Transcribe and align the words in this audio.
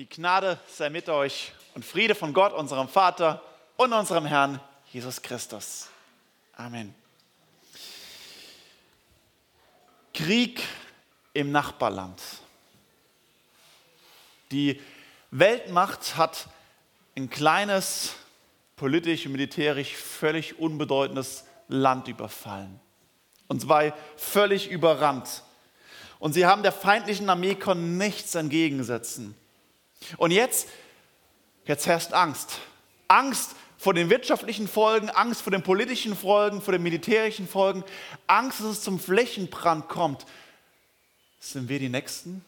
Die 0.00 0.08
Gnade 0.08 0.58
sei 0.66 0.88
mit 0.88 1.10
euch 1.10 1.52
und 1.74 1.84
Friede 1.84 2.14
von 2.14 2.32
Gott, 2.32 2.54
unserem 2.54 2.88
Vater 2.88 3.42
und 3.76 3.92
unserem 3.92 4.24
Herrn 4.24 4.58
Jesus 4.90 5.20
Christus. 5.20 5.88
Amen. 6.56 6.94
Krieg 10.14 10.62
im 11.34 11.52
Nachbarland. 11.52 12.18
Die 14.50 14.80
Weltmacht 15.32 16.16
hat 16.16 16.48
ein 17.14 17.28
kleines, 17.28 18.14
politisch 18.76 19.26
und 19.26 19.32
militärisch 19.32 19.94
völlig 19.94 20.58
unbedeutendes 20.58 21.44
Land 21.68 22.08
überfallen. 22.08 22.80
Und 23.48 23.60
zwar 23.60 23.92
völlig 24.16 24.70
überrannt. 24.70 25.42
Und 26.18 26.32
sie 26.32 26.46
haben 26.46 26.62
der 26.62 26.72
feindlichen 26.72 27.28
Armee 27.28 27.54
konnten 27.54 27.98
nichts 27.98 28.34
entgegensetzen. 28.34 29.36
Und 30.16 30.30
jetzt, 30.30 30.68
jetzt 31.64 31.86
herrscht 31.86 32.12
Angst. 32.12 32.58
Angst 33.08 33.54
vor 33.76 33.94
den 33.94 34.10
wirtschaftlichen 34.10 34.68
Folgen, 34.68 35.08
Angst 35.10 35.42
vor 35.42 35.50
den 35.50 35.62
politischen 35.62 36.16
Folgen, 36.16 36.60
vor 36.60 36.72
den 36.72 36.82
militärischen 36.82 37.48
Folgen, 37.48 37.82
Angst, 38.26 38.60
dass 38.60 38.66
es 38.66 38.82
zum 38.82 39.00
Flächenbrand 39.00 39.88
kommt. 39.88 40.26
Sind 41.38 41.68
wir 41.68 41.78
die 41.78 41.88
Nächsten? 41.88 42.44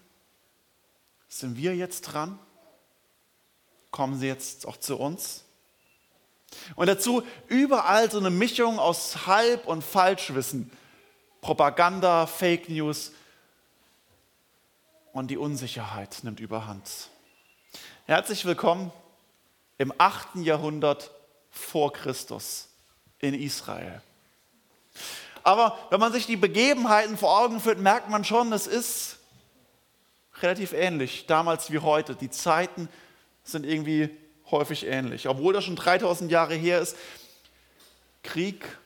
Sind 1.29 1.57
wir 1.57 1.75
jetzt 1.75 2.03
dran? 2.03 2.39
Kommen 3.91 4.19
sie 4.19 4.27
jetzt 4.27 4.67
auch 4.67 4.77
zu 4.77 4.99
uns? 4.99 5.45
Und 6.77 6.87
dazu 6.87 7.23
überall 7.49 8.11
so 8.11 8.19
eine 8.19 8.29
Mischung 8.29 8.79
aus 8.79 9.27
Halb- 9.27 9.67
und 9.67 9.83
Falschwissen, 9.83 10.71
Propaganda, 11.41 12.27
Fake 12.27 12.69
News 12.69 13.13
und 15.13 15.29
die 15.29 15.39
Unsicherheit 15.39 16.19
nimmt 16.23 16.41
überhand. 16.41 17.09
Herzlich 18.07 18.45
willkommen 18.45 18.91
im 19.79 19.93
8. 19.97 20.35
Jahrhundert 20.43 21.13
vor 21.51 21.93
Christus 21.93 22.69
in 23.21 23.33
Israel. 23.33 24.03
Aber 25.45 25.79
wenn 25.91 26.01
man 26.01 26.13
sich 26.13 26.27
die 26.27 26.35
Begebenheiten 26.37 27.17
vor 27.17 27.39
Augen 27.39 27.61
führt, 27.61 27.79
merkt 27.79 28.11
man 28.11 28.25
schon, 28.25 28.53
es 28.53 28.67
ist 28.67 29.19
relativ 30.41 30.73
ähnlich, 30.73 31.27
damals 31.27 31.71
wie 31.71 31.79
heute. 31.79 32.17
Die 32.17 32.29
Zeiten 32.29 32.89
sind 33.45 33.65
irgendwie 33.65 34.11
häufig 34.51 34.85
ähnlich. 34.85 35.29
Obwohl 35.29 35.55
das 35.55 35.63
schon 35.63 35.77
3000 35.77 36.29
Jahre 36.29 36.57
her 36.57 36.81
ist, 36.81 36.97
Krieg, 38.25 38.79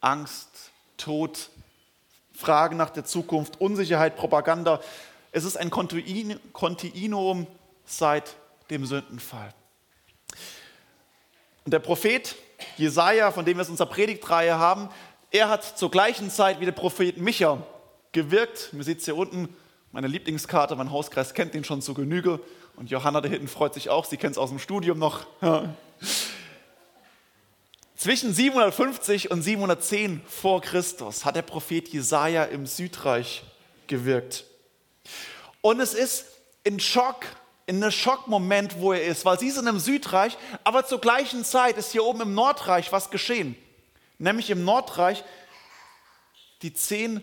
Angst, 0.00 0.48
Tod, 0.96 1.50
Fragen 2.32 2.78
nach 2.78 2.90
der 2.90 3.04
Zukunft, 3.04 3.60
Unsicherheit, 3.60 4.16
Propaganda. 4.16 4.80
Es 5.32 5.44
ist 5.44 5.58
ein 5.58 5.68
Kontinuum 5.68 7.46
seit 7.84 8.36
dem 8.70 8.86
Sündenfall. 8.86 9.52
Und 11.64 11.72
der 11.72 11.78
Prophet 11.78 12.34
Jesaja, 12.76 13.30
von 13.32 13.44
dem 13.44 13.56
wir 13.56 13.62
es 13.62 13.68
in 13.68 13.72
unserer 13.72 13.88
Predigtreihe 13.88 14.58
haben, 14.58 14.88
er 15.30 15.48
hat 15.48 15.78
zur 15.78 15.90
gleichen 15.90 16.30
Zeit 16.30 16.60
wie 16.60 16.64
der 16.64 16.72
Prophet 16.72 17.18
Micha 17.18 17.58
gewirkt. 18.12 18.72
Man 18.72 18.82
sieht 18.82 18.98
es 18.98 19.04
hier 19.04 19.16
unten, 19.16 19.48
meine 19.90 20.06
Lieblingskarte, 20.06 20.76
mein 20.76 20.90
Hauskreis 20.90 21.34
kennt 21.34 21.54
den 21.54 21.64
schon 21.64 21.82
zu 21.82 21.94
Genüge. 21.94 22.40
Und 22.76 22.90
Johanna 22.90 23.20
da 23.20 23.28
hinten 23.28 23.48
freut 23.48 23.74
sich 23.74 23.90
auch, 23.90 24.04
sie 24.04 24.16
kennt 24.16 24.32
es 24.32 24.38
aus 24.38 24.50
dem 24.50 24.58
Studium 24.58 24.98
noch. 24.98 25.26
Zwischen 27.96 28.34
750 28.34 29.30
und 29.30 29.42
710 29.42 30.22
vor 30.26 30.60
Christus 30.60 31.24
hat 31.24 31.36
der 31.36 31.42
Prophet 31.42 31.88
Jesaja 31.88 32.44
im 32.44 32.66
Südreich 32.66 33.44
gewirkt. 33.86 34.44
Und 35.60 35.78
es 35.78 35.94
ist 35.94 36.26
in 36.64 36.80
Schock 36.80 37.26
in 37.72 37.82
einem 37.82 37.90
Schockmoment, 37.90 38.80
wo 38.80 38.92
er 38.92 39.02
ist, 39.02 39.24
weil 39.24 39.38
sie 39.38 39.50
sind 39.50 39.66
im 39.66 39.78
Südreich, 39.78 40.36
aber 40.62 40.84
zur 40.84 41.00
gleichen 41.00 41.42
Zeit 41.42 41.78
ist 41.78 41.92
hier 41.92 42.04
oben 42.04 42.20
im 42.20 42.34
Nordreich 42.34 42.92
was 42.92 43.08
geschehen. 43.08 43.56
Nämlich 44.18 44.50
im 44.50 44.62
Nordreich 44.62 45.24
die 46.60 46.74
zehn 46.74 47.22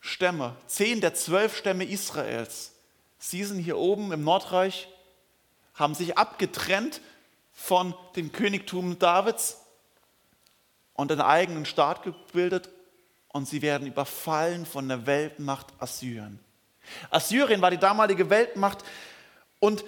Stämme, 0.00 0.56
zehn 0.66 1.02
der 1.02 1.12
zwölf 1.12 1.54
Stämme 1.54 1.84
Israels. 1.84 2.72
Sie 3.18 3.44
sind 3.44 3.58
hier 3.58 3.76
oben 3.76 4.10
im 4.12 4.24
Nordreich, 4.24 4.88
haben 5.74 5.94
sich 5.94 6.16
abgetrennt 6.16 7.02
von 7.52 7.94
dem 8.16 8.32
Königtum 8.32 8.98
Davids 8.98 9.58
und 10.94 11.12
einen 11.12 11.20
eigenen 11.20 11.66
Staat 11.66 12.04
gebildet 12.04 12.70
und 13.28 13.46
sie 13.46 13.60
werden 13.60 13.86
überfallen 13.86 14.64
von 14.64 14.88
der 14.88 15.04
Weltmacht 15.04 15.66
Assyrien. 15.78 16.40
Assyrien 17.10 17.60
war 17.60 17.70
die 17.70 17.76
damalige 17.76 18.30
Weltmacht, 18.30 18.82
und 19.60 19.84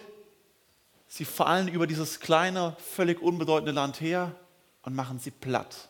sie 1.09 1.25
fallen 1.25 1.67
über 1.67 1.87
dieses 1.87 2.21
kleine, 2.21 2.77
völlig 2.79 3.21
unbedeutende 3.21 3.73
Land 3.73 4.01
her 4.01 4.35
und 4.83 4.95
machen 4.95 5.19
sie 5.19 5.31
platt. 5.31 5.89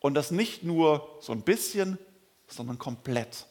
Und 0.00 0.14
das 0.14 0.30
nicht 0.30 0.62
nur 0.62 1.18
so 1.20 1.32
ein 1.32 1.42
bisschen, 1.42 1.98
sondern 2.46 2.78
komplett. 2.78 3.46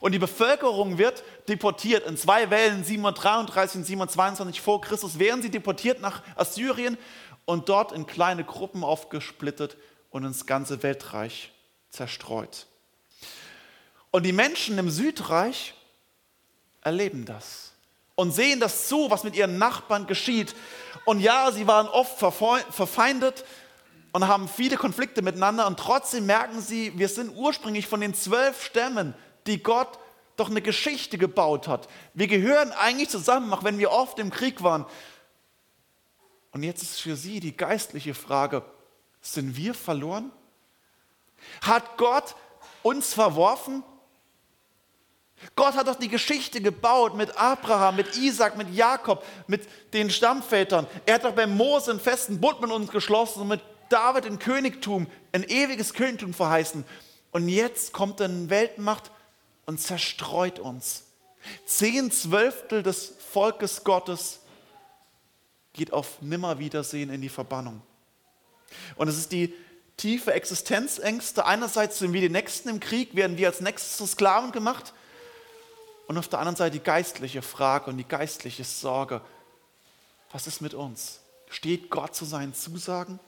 Und 0.00 0.12
die 0.12 0.18
Bevölkerung 0.18 0.98
wird 0.98 1.24
deportiert 1.48 2.06
in 2.06 2.16
zwei 2.16 2.50
Wellen, 2.50 2.84
733 2.84 3.78
und 3.78 3.84
722 3.84 4.60
vor 4.60 4.80
Christus, 4.80 5.18
werden 5.18 5.42
sie 5.42 5.50
deportiert 5.50 6.00
nach 6.00 6.22
Assyrien 6.36 6.96
und 7.44 7.68
dort 7.68 7.92
in 7.92 8.06
kleine 8.06 8.44
Gruppen 8.44 8.84
aufgesplittet 8.84 9.76
und 10.10 10.24
ins 10.24 10.46
ganze 10.46 10.82
Weltreich 10.82 11.52
zerstreut. 11.90 12.66
Und 14.10 14.24
die 14.24 14.32
Menschen 14.32 14.78
im 14.78 14.90
Südreich 14.90 15.74
erleben 16.82 17.24
das 17.24 17.71
und 18.14 18.32
sehen 18.32 18.60
das 18.60 18.88
zu, 18.88 19.10
was 19.10 19.24
mit 19.24 19.36
ihren 19.36 19.58
Nachbarn 19.58 20.06
geschieht. 20.06 20.54
Und 21.04 21.20
ja, 21.20 21.50
sie 21.50 21.66
waren 21.66 21.88
oft 21.88 22.18
verfeindet 22.18 23.44
und 24.12 24.28
haben 24.28 24.48
viele 24.48 24.76
Konflikte 24.76 25.22
miteinander 25.22 25.66
und 25.66 25.78
trotzdem 25.78 26.26
merken 26.26 26.60
sie, 26.60 26.96
wir 26.98 27.08
sind 27.08 27.34
ursprünglich 27.36 27.86
von 27.86 28.00
den 28.00 28.14
zwölf 28.14 28.64
Stämmen, 28.64 29.14
die 29.46 29.62
Gott 29.62 29.98
doch 30.36 30.50
eine 30.50 30.62
Geschichte 30.62 31.18
gebaut 31.18 31.68
hat. 31.68 31.88
Wir 32.14 32.26
gehören 32.26 32.72
eigentlich 32.72 33.08
zusammen, 33.08 33.52
auch 33.52 33.64
wenn 33.64 33.78
wir 33.78 33.90
oft 33.90 34.18
im 34.18 34.30
Krieg 34.30 34.62
waren. 34.62 34.86
Und 36.52 36.62
jetzt 36.62 36.82
ist 36.82 37.00
für 37.00 37.16
sie 37.16 37.40
die 37.40 37.56
geistliche 37.56 38.14
Frage, 38.14 38.64
sind 39.20 39.56
wir 39.56 39.74
verloren? 39.74 40.30
Hat 41.62 41.96
Gott 41.96 42.34
uns 42.82 43.14
verworfen? 43.14 43.82
Gott 45.56 45.74
hat 45.74 45.88
doch 45.88 45.96
die 45.96 46.08
Geschichte 46.08 46.60
gebaut 46.60 47.14
mit 47.14 47.36
Abraham, 47.36 47.96
mit 47.96 48.16
Isaac, 48.16 48.56
mit 48.56 48.72
Jakob, 48.74 49.24
mit 49.46 49.68
den 49.92 50.10
Stammvätern. 50.10 50.86
Er 51.04 51.16
hat 51.16 51.24
doch 51.24 51.34
bei 51.34 51.46
Mose 51.46 51.90
einen 51.90 52.00
festen 52.00 52.40
Bund 52.40 52.60
mit 52.60 52.70
uns 52.70 52.90
geschlossen 52.90 53.42
und 53.42 53.48
mit 53.48 53.60
David 53.88 54.26
ein 54.26 54.38
Königtum, 54.38 55.06
ein 55.32 55.44
ewiges 55.44 55.94
Königtum 55.94 56.32
verheißen. 56.32 56.84
Und 57.32 57.48
jetzt 57.48 57.92
kommt 57.92 58.20
eine 58.20 58.48
Weltmacht 58.50 59.10
und 59.66 59.80
zerstreut 59.80 60.58
uns. 60.58 61.04
Zehn 61.66 62.10
Zwölftel 62.10 62.82
des 62.82 63.14
Volkes 63.30 63.84
Gottes 63.84 64.40
geht 65.72 65.92
auf 65.92 66.22
Nimmerwiedersehen 66.22 67.10
in 67.10 67.20
die 67.20 67.28
Verbannung. 67.28 67.82
Und 68.96 69.08
es 69.08 69.18
ist 69.18 69.32
die 69.32 69.54
tiefe 69.96 70.32
Existenzängste. 70.32 71.44
Einerseits 71.44 71.98
sind 71.98 72.12
wir 72.12 72.20
die 72.20 72.28
Nächsten 72.28 72.68
im 72.68 72.80
Krieg, 72.80 73.14
werden 73.14 73.36
wir 73.36 73.48
als 73.48 73.60
Nächstes 73.60 73.96
zu 73.96 74.06
Sklaven 74.06 74.52
gemacht 74.52 74.94
und 76.12 76.18
auf 76.18 76.28
der 76.28 76.40
anderen 76.40 76.56
Seite 76.56 76.72
die 76.72 76.84
geistliche 76.84 77.40
Frage 77.40 77.88
und 77.88 77.96
die 77.96 78.06
geistliche 78.06 78.64
Sorge. 78.64 79.22
Was 80.30 80.46
ist 80.46 80.60
mit 80.60 80.74
uns? 80.74 81.20
Steht 81.48 81.88
Gott 81.88 82.14
zu 82.14 82.26
seinen 82.26 82.52
Zusagen? 82.52 83.18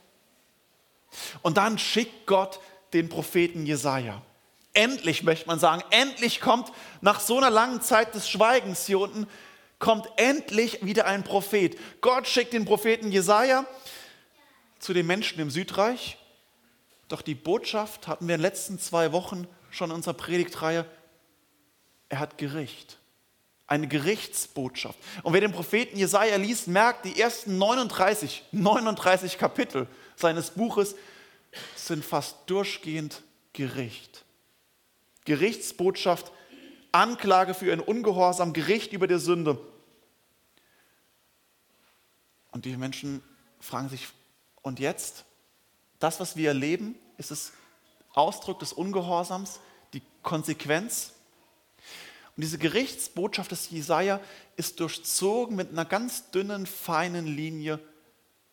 Und 1.40 1.56
dann 1.56 1.78
schickt 1.78 2.26
Gott 2.26 2.60
den 2.92 3.08
Propheten 3.08 3.64
Jesaja. 3.64 4.20
Endlich 4.74 5.22
möchte 5.22 5.46
man 5.46 5.58
sagen, 5.58 5.82
endlich 5.92 6.42
kommt 6.42 6.72
nach 7.00 7.20
so 7.20 7.38
einer 7.38 7.48
langen 7.48 7.80
Zeit 7.80 8.14
des 8.14 8.28
Schweigens 8.28 8.84
hier 8.84 8.98
unten, 8.98 9.28
kommt 9.78 10.06
endlich 10.16 10.84
wieder 10.84 11.06
ein 11.06 11.24
Prophet. 11.24 11.78
Gott 12.02 12.28
schickt 12.28 12.52
den 12.52 12.66
Propheten 12.66 13.10
Jesaja 13.10 13.64
zu 14.78 14.92
den 14.92 15.06
Menschen 15.06 15.40
im 15.40 15.48
Südreich. 15.48 16.18
Doch 17.08 17.22
die 17.22 17.34
Botschaft 17.34 18.08
hatten 18.08 18.28
wir 18.28 18.34
in 18.34 18.42
den 18.42 18.46
letzten 18.46 18.78
zwei 18.78 19.12
Wochen 19.12 19.46
schon 19.70 19.88
in 19.88 19.96
unserer 19.96 20.12
Predigtreihe 20.12 20.84
er 22.08 22.18
hat 22.18 22.38
Gericht. 22.38 22.98
Eine 23.66 23.88
Gerichtsbotschaft. 23.88 24.98
Und 25.22 25.32
wer 25.32 25.40
den 25.40 25.52
Propheten 25.52 25.96
Jesaja 25.96 26.36
liest, 26.36 26.68
merkt, 26.68 27.06
die 27.06 27.18
ersten 27.18 27.56
39, 27.56 28.44
39 28.52 29.38
Kapitel 29.38 29.86
seines 30.16 30.50
Buches 30.50 30.94
sind 31.74 32.04
fast 32.04 32.36
durchgehend 32.46 33.22
Gericht. 33.52 34.24
Gerichtsbotschaft, 35.24 36.30
Anklage 36.92 37.54
für 37.54 37.66
ihren 37.66 37.80
Ungehorsam, 37.80 38.52
Gericht 38.52 38.92
über 38.92 39.06
die 39.06 39.18
Sünde. 39.18 39.58
Und 42.52 42.66
die 42.66 42.76
Menschen 42.76 43.22
fragen 43.60 43.88
sich, 43.88 44.08
und 44.62 44.78
jetzt? 44.78 45.24
Das, 45.98 46.20
was 46.20 46.36
wir 46.36 46.48
erleben, 46.48 46.94
ist 47.16 47.30
es 47.30 47.52
Ausdruck 48.12 48.58
des 48.60 48.72
Ungehorsams, 48.72 49.60
die 49.92 50.02
Konsequenz 50.22 51.12
Und 52.36 52.42
diese 52.42 52.58
Gerichtsbotschaft 52.58 53.52
des 53.52 53.70
Jesaja 53.70 54.20
ist 54.56 54.80
durchzogen 54.80 55.56
mit 55.56 55.70
einer 55.70 55.84
ganz 55.84 56.30
dünnen, 56.30 56.66
feinen 56.66 57.26
Linie, 57.26 57.78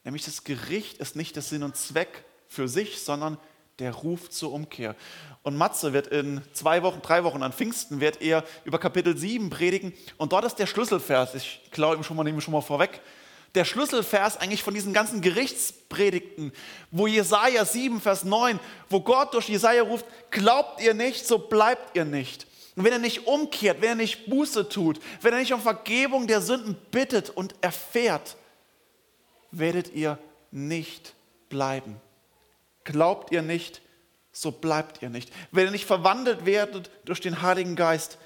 nämlich 0.04 0.26
das 0.26 0.44
Gericht 0.44 1.00
ist 1.00 1.16
nicht 1.16 1.36
der 1.36 1.44
Sinn 1.44 1.64
und 1.64 1.76
Zweck 1.76 2.24
für 2.48 2.68
sich, 2.68 3.02
sondern 3.02 3.38
der 3.80 3.94
Ruf 3.94 4.30
zur 4.30 4.54
Umkehr. 4.54 4.96
Und 5.42 5.58
Matze 5.58 5.94
wird 5.94 6.08
in 6.08 6.42
zwei 6.54 6.84
Wochen, 6.84 7.02
drei 7.02 7.24
Wochen 7.24 7.42
an 7.42 7.52
Pfingsten, 7.52 8.00
wird 8.00 8.22
er 8.22 8.44
über 8.64 8.78
Kapitel 8.78 9.18
7 9.18 9.50
predigen. 9.50 9.94
Und 10.18 10.34
dort 10.34 10.46
ist 10.46 10.56
der 10.56 10.68
Schlüsselvers, 10.68 11.34
ich 11.34 11.62
glaube 11.72 11.96
ihm 11.96 12.04
schon 12.04 12.16
mal, 12.16 12.24
nehme 12.24 12.42
schon 12.42 12.52
mal 12.52 12.62
vorweg, 12.62 13.02
der 13.56 13.66
Schlüsselvers 13.66 14.38
eigentlich 14.38 14.64
von 14.64 14.76
diesen 14.76 14.94
ganzen 14.94 15.22
Gerichtspredigten, 15.22 16.54
wo 16.92 17.08
Jesaja 17.08 17.66
7, 17.66 18.00
Vers 18.00 18.24
9, 18.24 18.60
wo 18.90 19.02
Gott 19.02 19.34
durch 19.34 19.50
Jesaja 19.50 19.82
ruft, 19.82 20.06
glaubt 20.30 20.82
ihr 20.82 20.94
nicht, 20.94 21.26
so 21.26 21.40
bleibt 21.40 21.96
ihr 21.96 22.06
nicht. 22.06 22.46
Und 22.76 22.86
wenn 22.86 22.94
er 22.94 23.00
nicht 23.00 23.28
umkehrt, 23.28 23.82
wenn 23.82 23.90
er 23.90 23.96
nicht 23.96 24.30
Buße 24.30 24.70
tut, 24.70 25.00
wenn 25.22 25.34
er 25.34 25.40
nicht 25.40 25.54
um 25.54 25.62
Vergebung 25.62 26.28
der 26.28 26.42
Sünden 26.42 26.76
bittet 26.92 27.30
und 27.30 27.56
erfährt, 27.62 28.38
werdet 29.52 29.94
ihr 29.94 30.18
nicht 30.52 31.14
bleiben. 31.50 31.98
Glaubt 32.84 33.32
ihr 33.32 33.42
nicht, 33.42 33.82
so 34.32 34.52
bleibt 34.52 35.02
ihr 35.02 35.10
nicht. 35.10 35.32
Wenn 35.52 35.66
ihr 35.66 35.72
nicht 35.72 35.86
verwandelt 35.86 36.46
werdet 36.46 36.90
durch 37.06 37.20
den 37.20 37.42
Heiligen 37.42 37.76
Geist, 37.76 38.18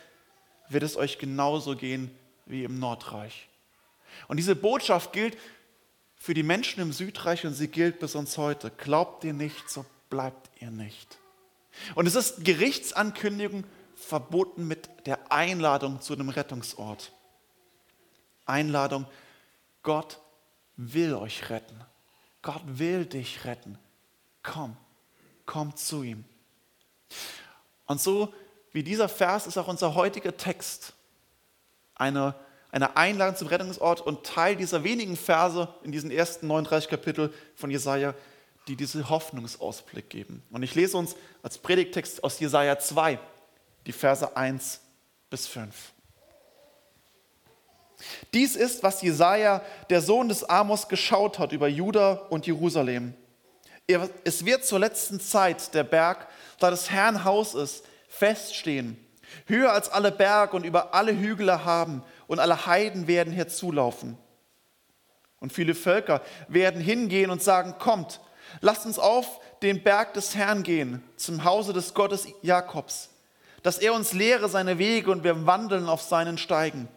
wird 0.69 0.83
es 0.83 0.95
euch 0.95 1.18
genauso 1.18 1.75
gehen 1.75 2.15
wie 2.45 2.63
im 2.63 2.80
Nordreich. 2.80 3.47
Und 4.27 4.38
diese 4.38 4.56
Botschaft 4.56 5.13
gilt 5.13 5.38
für 6.15 6.33
die 6.33 6.44
Menschen 6.44 6.81
im 6.81 6.94
Südreich 6.94 7.45
und 7.45 7.53
sie 7.53 7.68
gilt 7.68 8.00
bis 8.00 8.15
uns 8.15 8.38
heute. 8.38 8.71
Glaubt 8.71 9.24
ihr 9.24 9.33
nicht, 9.33 9.69
so 9.69 9.86
bleibt 10.09 10.50
ihr 10.62 10.71
nicht. 10.71 11.18
Und 11.95 12.06
es 12.06 12.15
ist 12.15 12.45
Gerichtsankündigung 12.45 13.65
verbunden 13.95 14.68
mit 14.68 14.89
der 15.06 15.31
Einladung 15.31 16.01
zu 16.01 16.13
einem 16.13 16.30
Rettungsort. 16.30 17.12
Einladung, 18.45 19.06
Gott 19.83 20.19
will 20.77 21.13
euch 21.15 21.50
retten. 21.50 21.80
Gott 22.42 22.62
will 22.65 23.06
dich 23.06 23.45
retten. 23.45 23.77
Komm, 24.44 24.77
komm 25.45 25.75
zu 25.75 26.03
ihm. 26.03 26.24
Und 27.88 28.01
so 28.01 28.33
wie 28.71 28.83
dieser 28.83 29.09
Vers 29.09 29.47
ist 29.47 29.57
auch 29.57 29.68
unser 29.68 29.95
heutiger 29.95 30.36
Text 30.36 30.94
eine, 31.95 32.36
eine 32.71 32.97
Einladung 32.97 33.38
zum 33.38 33.47
Rettungsort 33.47 34.01
und 34.01 34.25
Teil 34.25 34.56
dieser 34.56 34.83
wenigen 34.83 35.15
Verse 35.15 35.68
in 35.83 35.92
diesen 35.92 36.12
ersten 36.12 36.47
39 36.47 36.89
Kapitel 36.89 37.33
von 37.56 37.71
Jesaja, 37.71 38.13
die 38.68 38.75
diese 38.75 39.09
Hoffnungsausblick 39.09 40.09
geben. 40.09 40.44
Und 40.51 40.63
ich 40.63 40.75
lese 40.75 40.97
uns 40.97 41.15
als 41.42 41.57
Predigtext 41.57 42.24
aus 42.24 42.39
Jesaja 42.39 42.77
2, 42.77 43.19
die 43.85 43.91
Verse 43.91 44.35
1 44.35 44.81
bis 45.29 45.47
5. 45.47 45.73
Dies 48.33 48.55
ist, 48.55 48.83
was 48.83 49.01
Jesaja, 49.01 49.61
der 49.89 50.01
Sohn 50.01 50.29
des 50.29 50.43
Amos, 50.43 50.87
geschaut 50.87 51.39
hat 51.39 51.51
über 51.51 51.67
Juda 51.67 52.13
und 52.29 52.45
Jerusalem. 52.45 53.13
Es 54.23 54.45
wird 54.45 54.65
zur 54.65 54.79
letzten 54.79 55.19
Zeit 55.19 55.73
der 55.73 55.83
Berg, 55.83 56.27
da 56.59 56.69
des 56.69 56.89
Herrn 56.89 57.23
Haus 57.23 57.53
ist, 57.53 57.85
feststehen, 58.07 58.97
höher 59.45 59.71
als 59.71 59.89
alle 59.89 60.11
Berge 60.11 60.55
und 60.55 60.65
über 60.65 60.93
alle 60.93 61.15
Hügel 61.15 61.63
haben, 61.63 62.03
und 62.27 62.39
alle 62.39 62.65
Heiden 62.65 63.07
werden 63.07 63.31
herzulaufen. 63.31 64.17
Und 65.39 65.53
viele 65.53 65.75
Völker 65.75 66.21
werden 66.47 66.81
hingehen 66.81 67.29
und 67.29 67.43
sagen, 67.43 67.75
kommt, 67.77 68.19
lasst 68.61 68.87
uns 68.87 68.97
auf 68.97 69.39
den 69.61 69.83
Berg 69.83 70.15
des 70.15 70.35
Herrn 70.35 70.63
gehen, 70.63 71.03
zum 71.17 71.43
Hause 71.43 71.71
des 71.71 71.93
Gottes 71.93 72.27
Jakobs 72.41 73.09
dass 73.65 73.79
er 73.79 73.95
uns 73.95 74.13
lehre 74.13 74.47
seine 74.47 74.77
Wege 74.77 75.09
und 75.09 75.23
wir 75.23 75.47
wandeln 75.47 75.89
auf 75.89 76.03
seinen 76.03 76.38
Steigen. 76.38 76.88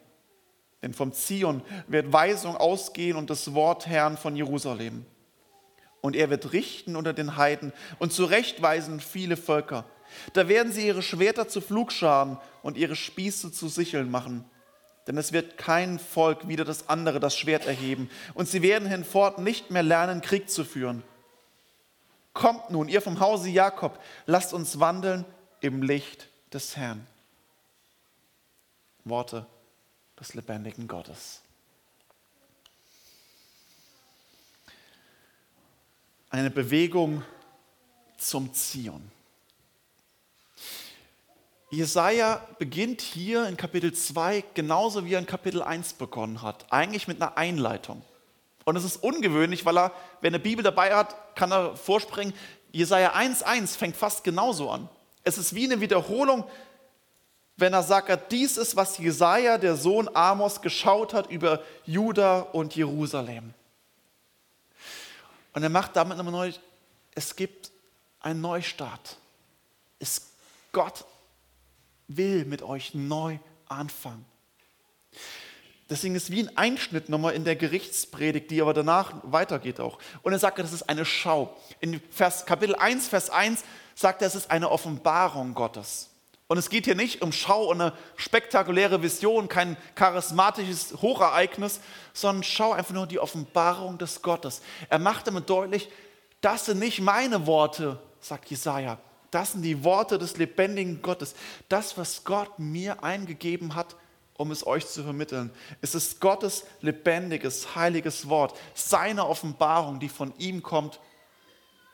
Denn 0.82 0.92
vom 0.92 1.14
Zion 1.14 1.62
wird 1.86 2.12
Weisung 2.12 2.58
ausgehen 2.58 3.16
und 3.16 3.30
das 3.30 3.54
Wort 3.54 3.86
Herrn 3.86 4.18
von 4.18 4.36
Jerusalem. 4.36 5.06
Und 6.02 6.14
er 6.14 6.28
wird 6.28 6.52
richten 6.52 6.94
unter 6.94 7.14
den 7.14 7.38
Heiden 7.38 7.72
und 7.98 8.12
zurechtweisen 8.12 9.00
viele 9.00 9.38
Völker. 9.38 9.86
Da 10.34 10.46
werden 10.48 10.70
sie 10.70 10.86
ihre 10.86 11.00
Schwerter 11.00 11.48
zu 11.48 11.62
Flugscharen 11.62 12.36
und 12.62 12.76
ihre 12.76 12.96
Spieße 12.96 13.50
zu 13.50 13.68
Sicheln 13.68 14.10
machen. 14.10 14.44
Denn 15.06 15.16
es 15.16 15.32
wird 15.32 15.56
kein 15.56 15.98
Volk 15.98 16.48
wieder 16.48 16.66
das 16.66 16.90
andere 16.90 17.18
das 17.18 17.34
Schwert 17.34 17.66
erheben. 17.66 18.10
Und 18.34 18.46
sie 18.46 18.60
werden 18.60 18.86
hinfort 18.86 19.38
nicht 19.38 19.70
mehr 19.70 19.82
lernen, 19.82 20.20
Krieg 20.20 20.50
zu 20.50 20.66
führen. 20.66 21.02
Kommt 22.34 22.68
nun, 22.68 22.88
ihr 22.88 23.00
vom 23.00 23.20
Hause 23.20 23.48
Jakob, 23.48 23.98
lasst 24.26 24.52
uns 24.52 24.78
wandeln 24.80 25.24
im 25.62 25.80
Licht 25.80 26.28
des 26.52 26.76
Herrn. 26.76 27.06
Worte 29.04 29.46
des 30.18 30.34
lebendigen 30.34 30.86
Gottes. 30.86 31.40
Eine 36.30 36.50
Bewegung 36.50 37.22
zum 38.18 38.52
Zion. 38.52 39.10
Jesaja 41.70 42.46
beginnt 42.58 43.02
hier 43.02 43.46
in 43.46 43.56
Kapitel 43.56 43.92
2 43.92 44.42
genauso 44.54 45.04
wie 45.04 45.14
er 45.14 45.18
in 45.18 45.26
Kapitel 45.26 45.62
1 45.62 45.94
begonnen 45.94 46.42
hat, 46.42 46.66
eigentlich 46.70 47.08
mit 47.08 47.20
einer 47.20 47.36
Einleitung. 47.36 48.02
Und 48.64 48.76
es 48.76 48.84
ist 48.84 49.02
ungewöhnlich, 49.02 49.64
weil 49.64 49.78
er, 49.78 49.92
wenn 50.20 50.34
er 50.34 50.38
Bibel 50.38 50.62
dabei 50.62 50.94
hat, 50.94 51.36
kann 51.36 51.52
er 51.52 51.76
vorspringen. 51.76 52.34
Jesaja 52.72 53.14
1,1 53.14 53.78
fängt 53.78 53.96
fast 53.96 54.24
genauso 54.24 54.70
an. 54.70 54.88
Es 55.24 55.38
ist 55.38 55.54
wie 55.54 55.64
eine 55.64 55.80
Wiederholung, 55.80 56.44
wenn 57.56 57.72
er 57.72 57.82
sagt, 57.82 58.30
dies 58.30 58.56
ist, 58.56 58.76
was 58.76 58.98
Jesaja, 58.98 59.58
der 59.58 59.76
Sohn 59.76 60.08
Amos, 60.14 60.62
geschaut 60.62 61.12
hat 61.12 61.28
über 61.30 61.62
Juda 61.84 62.40
und 62.40 62.76
Jerusalem. 62.76 63.52
Und 65.54 65.62
er 65.64 65.68
macht 65.68 65.96
damit 65.96 66.18
immer 66.18 66.30
neu, 66.30 66.52
es 67.14 67.34
gibt 67.34 67.72
einen 68.20 68.40
Neustart. 68.40 69.16
Es, 69.98 70.30
Gott 70.70 71.04
will 72.06 72.44
mit 72.44 72.62
euch 72.62 72.94
neu 72.94 73.38
anfangen. 73.66 74.24
Deswegen 75.90 76.14
ist 76.14 76.24
es 76.24 76.30
wie 76.30 76.40
ein 76.42 76.56
Einschnitt 76.56 77.08
nochmal 77.08 77.32
in 77.32 77.44
der 77.44 77.56
Gerichtspredigt, 77.56 78.50
die 78.50 78.60
aber 78.60 78.74
danach 78.74 79.14
weitergeht 79.22 79.80
auch. 79.80 79.98
Und 80.22 80.32
er 80.32 80.38
sagt, 80.38 80.58
das 80.58 80.72
ist 80.72 80.82
eine 80.82 81.04
Schau. 81.04 81.56
In 81.80 82.00
Vers, 82.10 82.44
Kapitel 82.44 82.76
1, 82.76 83.08
Vers 83.08 83.30
1 83.30 83.64
sagt 83.98 84.22
er, 84.22 84.28
es 84.28 84.36
ist 84.36 84.52
eine 84.52 84.70
Offenbarung 84.70 85.54
Gottes. 85.54 86.10
Und 86.46 86.56
es 86.56 86.70
geht 86.70 86.84
hier 86.84 86.94
nicht 86.94 87.20
um 87.20 87.32
Schau 87.32 87.64
und 87.64 87.80
eine 87.80 87.92
spektakuläre 88.14 89.02
Vision, 89.02 89.48
kein 89.48 89.76
charismatisches 89.96 91.02
Hochereignis, 91.02 91.80
sondern 92.12 92.44
schau 92.44 92.72
einfach 92.72 92.94
nur 92.94 93.08
die 93.08 93.18
Offenbarung 93.18 93.98
des 93.98 94.22
Gottes. 94.22 94.62
Er 94.88 95.00
macht 95.00 95.26
damit 95.26 95.50
deutlich, 95.50 95.90
das 96.40 96.66
sind 96.66 96.78
nicht 96.78 97.00
meine 97.00 97.48
Worte, 97.48 97.98
sagt 98.20 98.48
Jesaja. 98.50 98.98
Das 99.32 99.52
sind 99.52 99.62
die 99.62 99.82
Worte 99.82 100.16
des 100.16 100.36
lebendigen 100.36 101.02
Gottes. 101.02 101.34
Das, 101.68 101.98
was 101.98 102.22
Gott 102.22 102.56
mir 102.60 103.02
eingegeben 103.02 103.74
hat, 103.74 103.96
um 104.34 104.52
es 104.52 104.64
euch 104.64 104.86
zu 104.86 105.02
vermitteln. 105.02 105.50
Es 105.80 105.96
ist 105.96 106.20
Gottes 106.20 106.64
lebendiges, 106.82 107.74
heiliges 107.74 108.28
Wort, 108.28 108.56
seine 108.74 109.26
Offenbarung, 109.26 109.98
die 109.98 110.08
von 110.08 110.32
ihm 110.38 110.62
kommt 110.62 111.00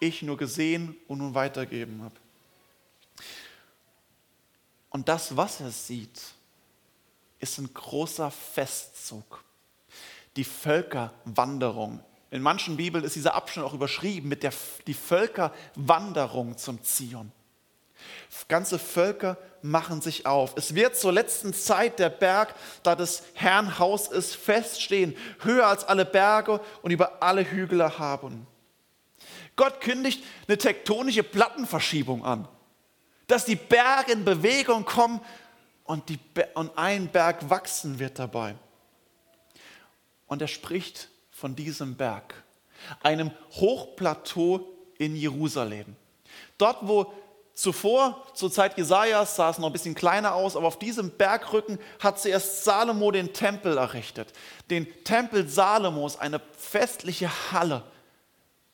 ich 0.06 0.22
nur 0.22 0.36
gesehen 0.36 0.96
und 1.08 1.18
nun 1.18 1.34
weitergeben 1.34 2.02
habe. 2.02 2.14
Und 4.90 5.08
das, 5.08 5.36
was 5.36 5.60
er 5.60 5.70
sieht, 5.70 6.20
ist 7.40 7.58
ein 7.58 7.72
großer 7.72 8.30
Festzug. 8.30 9.42
Die 10.36 10.44
Völkerwanderung. 10.44 12.00
In 12.30 12.42
manchen 12.42 12.76
Bibeln 12.76 13.04
ist 13.04 13.16
dieser 13.16 13.34
Abschnitt 13.34 13.64
auch 13.64 13.74
überschrieben 13.74 14.28
mit 14.28 14.42
der 14.42 14.52
die 14.86 14.94
Völkerwanderung 14.94 16.56
zum 16.56 16.82
Zion. 16.82 17.30
Ganze 18.48 18.78
Völker 18.78 19.38
machen 19.62 20.00
sich 20.00 20.26
auf. 20.26 20.54
Es 20.56 20.74
wird 20.74 20.96
zur 20.96 21.12
letzten 21.12 21.54
Zeit 21.54 21.98
der 21.98 22.10
Berg, 22.10 22.54
da 22.82 22.94
des 22.94 23.22
Herrn 23.34 23.78
Haus 23.78 24.08
ist, 24.08 24.36
feststehen, 24.36 25.16
höher 25.40 25.66
als 25.66 25.84
alle 25.84 26.04
Berge 26.04 26.60
und 26.82 26.90
über 26.90 27.22
alle 27.22 27.48
Hügel 27.48 27.80
erhaben. 27.80 28.46
Gott 29.56 29.80
kündigt 29.80 30.22
eine 30.48 30.58
tektonische 30.58 31.22
Plattenverschiebung 31.22 32.24
an, 32.24 32.48
dass 33.26 33.44
die 33.44 33.56
Berge 33.56 34.12
in 34.12 34.24
Bewegung 34.24 34.84
kommen 34.84 35.20
und, 35.84 36.08
die, 36.08 36.18
und 36.54 36.76
ein 36.76 37.08
Berg 37.08 37.48
wachsen 37.48 37.98
wird 37.98 38.18
dabei. 38.18 38.54
Und 40.26 40.42
er 40.42 40.48
spricht 40.48 41.08
von 41.30 41.54
diesem 41.54 41.96
Berg, 41.96 42.42
einem 43.02 43.30
Hochplateau 43.52 44.66
in 44.98 45.16
Jerusalem. 45.16 45.96
Dort, 46.58 46.78
wo 46.82 47.12
zuvor, 47.54 48.26
zur 48.34 48.50
Zeit 48.50 48.76
Jesajas, 48.76 49.36
sah 49.36 49.50
es 49.50 49.58
noch 49.58 49.68
ein 49.68 49.72
bisschen 49.72 49.94
kleiner 49.94 50.34
aus, 50.34 50.56
aber 50.56 50.66
auf 50.66 50.78
diesem 50.78 51.10
Bergrücken 51.10 51.78
hat 52.00 52.18
zuerst 52.18 52.64
Salomo 52.64 53.10
den 53.10 53.32
Tempel 53.32 53.76
errichtet. 53.76 54.32
Den 54.70 54.86
Tempel 55.04 55.48
Salomos, 55.48 56.18
eine 56.18 56.40
festliche 56.56 57.30
Halle 57.52 57.84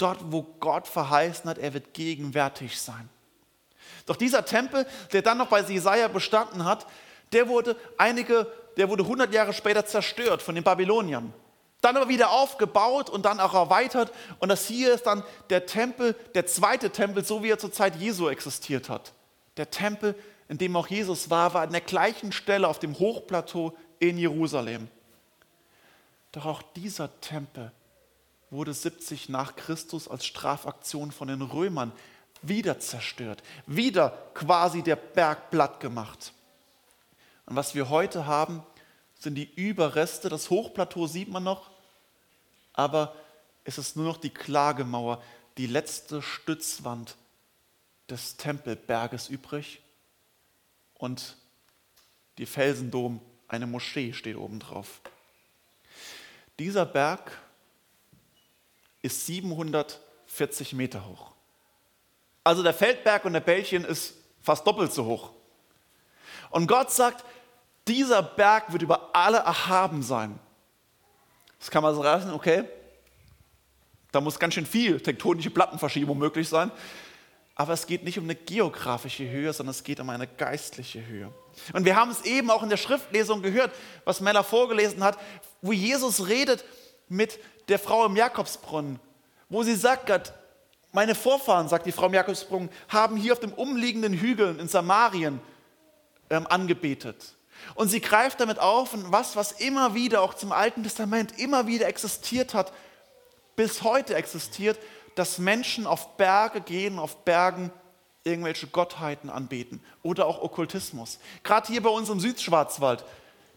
dort, 0.01 0.19
wo 0.33 0.43
Gott 0.61 0.89
verheißen 0.89 1.49
hat, 1.49 1.59
er 1.59 1.75
wird 1.75 1.95
gegenwärtig 1.95 2.81
sein. 2.81 3.09
Doch 4.07 4.17
dieser 4.17 4.45
Tempel, 4.45 4.87
der 5.13 5.23
dann 5.23 5.39
noch 5.39 5.49
bei 5.49 5.61
Jesaja 5.61 6.09
bestanden 6.09 6.65
hat, 6.65 6.87
Der 7.33 7.49
wurde 7.49 7.77
einige, 7.97 8.47
der 8.77 8.89
wurde 8.89 9.03
100 9.05 9.33
Jahre 9.33 9.53
später 9.53 9.87
zerstört 9.87 10.43
von 10.43 10.55
den 10.55 10.65
Babyloniern. 10.65 11.33
Dann 11.81 11.97
aber 11.97 12.09
wieder 12.09 12.31
aufgebaut 12.31 13.09
und 13.09 13.25
dann 13.25 13.41
auch 13.41 13.55
erweitert. 13.55 14.13
Und 14.39 14.51
das 14.51 14.67
hier 14.67 14.93
ist 14.93 15.07
dann 15.07 15.23
der 15.49 15.67
Tempel, 15.67 16.15
der 16.35 16.47
zweite 16.47 16.91
Tempel, 16.91 17.25
so 17.25 17.43
wie 17.43 17.51
er 17.51 17.59
zur 17.59 17.73
Zeit 17.73 17.97
Jesu 17.97 18.29
existiert 18.29 18.89
hat. 18.89 19.13
Der 19.57 19.71
Tempel, 19.71 20.15
in 20.49 20.59
dem 20.59 20.77
auch 20.77 20.89
Jesus 20.89 21.31
war, 21.31 21.55
war 21.55 21.63
an 21.63 21.73
der 21.73 21.81
gleichen 21.81 22.33
Stelle 22.33 22.69
auf 22.69 22.79
dem 22.79 22.99
Hochplateau 22.99 23.75
in 23.99 24.19
Jerusalem. 24.19 24.89
Doch 26.33 26.47
auch 26.47 26.63
dieser 26.75 27.09
Tempel 27.21 27.73
wurde 28.51 28.75
70 28.75 29.29
nach 29.29 29.57
Christus 29.57 30.09
als 30.09 30.27
Strafaktion 30.27 31.13
von 31.13 31.29
den 31.29 31.43
Römern 31.43 31.93
wieder 32.43 32.81
zerstört, 32.81 33.43
wieder 33.67 34.11
quasi 34.35 34.83
der 34.83 34.97
Berg 34.97 35.51
platt 35.51 35.81
gemacht. 35.81 36.33
Und 37.47 37.57
was 37.57 37.75
wir 37.75 37.89
heute 37.89 38.27
haben, 38.27 38.63
sind 39.19 39.35
die 39.35 39.53
Überreste. 39.55 40.29
Das 40.29 40.51
Hochplateau 40.51 41.07
sieht 41.07 41.29
man 41.29 41.45
noch, 41.45 41.71
aber 42.73 43.15
es 43.65 43.79
ist 43.79 43.97
nur 43.97 44.07
noch 44.07 44.17
die 44.17 44.31
Klagemauer, 44.31 45.23
die 45.59 45.67
letzte 45.67 46.23
Stützwand 46.23 47.17
des 48.09 48.37
Tempelberges 48.37 49.29
übrig 49.29 49.81
und 50.95 51.37
die 52.39 52.47
Felsendom, 52.47 53.21
eine 53.49 53.67
Moschee 53.67 54.13
steht 54.13 54.37
oben 54.37 54.61
drauf. 54.61 55.01
Dieser 56.59 56.87
Berg 56.87 57.33
ist 59.03 59.27
740 59.27 60.73
Meter 60.75 61.07
hoch. 61.07 61.33
Also 62.45 62.63
der 62.63 62.75
Feldberg 62.75 63.25
und 63.25 63.33
der 63.33 63.41
Bällchen 63.41 63.85
ist 63.85 64.15
fast 64.43 64.67
doppelt 64.67 64.93
so 64.93 65.05
hoch. 65.05 65.31
Und 66.51 66.67
Gott 66.67 66.91
sagt, 66.91 67.25
dieser 67.87 68.23
Berg 68.23 68.73
wird 68.73 68.83
über 68.83 69.11
alle 69.15 69.39
erhaben 69.39 70.03
sein. 70.03 70.39
Das 71.59 71.71
kann 71.71 71.83
man 71.83 71.95
so 71.95 72.01
reißen, 72.01 72.33
okay. 72.33 72.65
Da 74.13 74.21
muss 74.21 74.39
ganz 74.39 74.55
schön 74.55 74.67
viel 74.67 75.01
tektonische 75.01 75.51
Plattenverschiebung 75.51 76.19
möglich 76.19 76.49
sein. 76.49 76.71
Aber 77.55 77.75
es 77.75 77.87
geht 77.87 78.05
nicht 78.05 78.19
um 78.19 78.25
eine 78.25 78.35
geografische 78.35 79.29
Höhe, 79.29 79.53
sondern 79.53 79.73
es 79.73 79.85
geht 79.85 80.01
um 80.01 80.09
eine 80.09 80.27
geistliche 80.27 81.07
Höhe. 81.07 81.31
Und 81.75 81.85
wir 81.85 81.95
haben 81.95 82.11
es 82.11 82.23
eben 82.23 82.51
auch 82.51 82.63
in 82.63 82.71
der 82.71 82.79
Schriftlesung 82.79 83.43
gehört, 83.43 83.73
was 84.05 84.21
Mella 84.21 84.43
vorgelesen 84.43 85.05
hat, 85.05 85.19
wo 85.61 85.73
Jesus 85.73 86.27
redet 86.27 86.65
mit 87.09 87.39
der 87.71 87.79
Frau 87.79 88.05
im 88.05 88.17
Jakobsbrunnen, 88.17 89.01
wo 89.49 89.63
sie 89.63 89.77
sagt, 89.77 90.07
Gott, 90.07 90.33
meine 90.93 91.15
Vorfahren, 91.15 91.69
sagt 91.69 91.87
die 91.87 91.93
Frau 91.93 92.07
im 92.07 92.15
Jakobsbrunnen, 92.15 92.69
haben 92.89 93.17
hier 93.17 93.33
auf 93.33 93.41
dem 93.41 93.53
umliegenden 93.53 94.13
Hügeln 94.13 94.59
in 94.59 94.69
Samarien 94.69 95.41
ähm, 96.29 96.47
angebetet. 96.49 97.35
Und 97.75 97.89
sie 97.89 98.01
greift 98.01 98.41
damit 98.41 98.59
auf 98.59 98.95
und 98.95 99.13
was, 99.13 99.37
was 99.37 99.53
immer 99.53 99.95
wieder 99.95 100.23
auch 100.23 100.35
zum 100.35 100.51
Alten 100.51 100.83
Testament 100.83 101.39
immer 101.39 101.67
wieder 101.67 101.87
existiert 101.87 102.55
hat, 102.55 102.73
bis 103.55 103.83
heute 103.83 104.15
existiert, 104.15 104.79
dass 105.15 105.39
Menschen 105.39 105.87
auf 105.87 106.17
Berge 106.17 106.61
gehen, 106.61 106.99
auf 106.99 107.25
Bergen 107.25 107.71
irgendwelche 108.25 108.67
Gottheiten 108.67 109.31
anbeten 109.31 109.83
oder 110.03 110.27
auch 110.27 110.43
Okkultismus. 110.43 111.19
Gerade 111.43 111.69
hier 111.69 111.83
bei 111.83 111.91
uns 111.91 112.09
im 112.09 112.21
Südschwarzwald, 112.21 113.05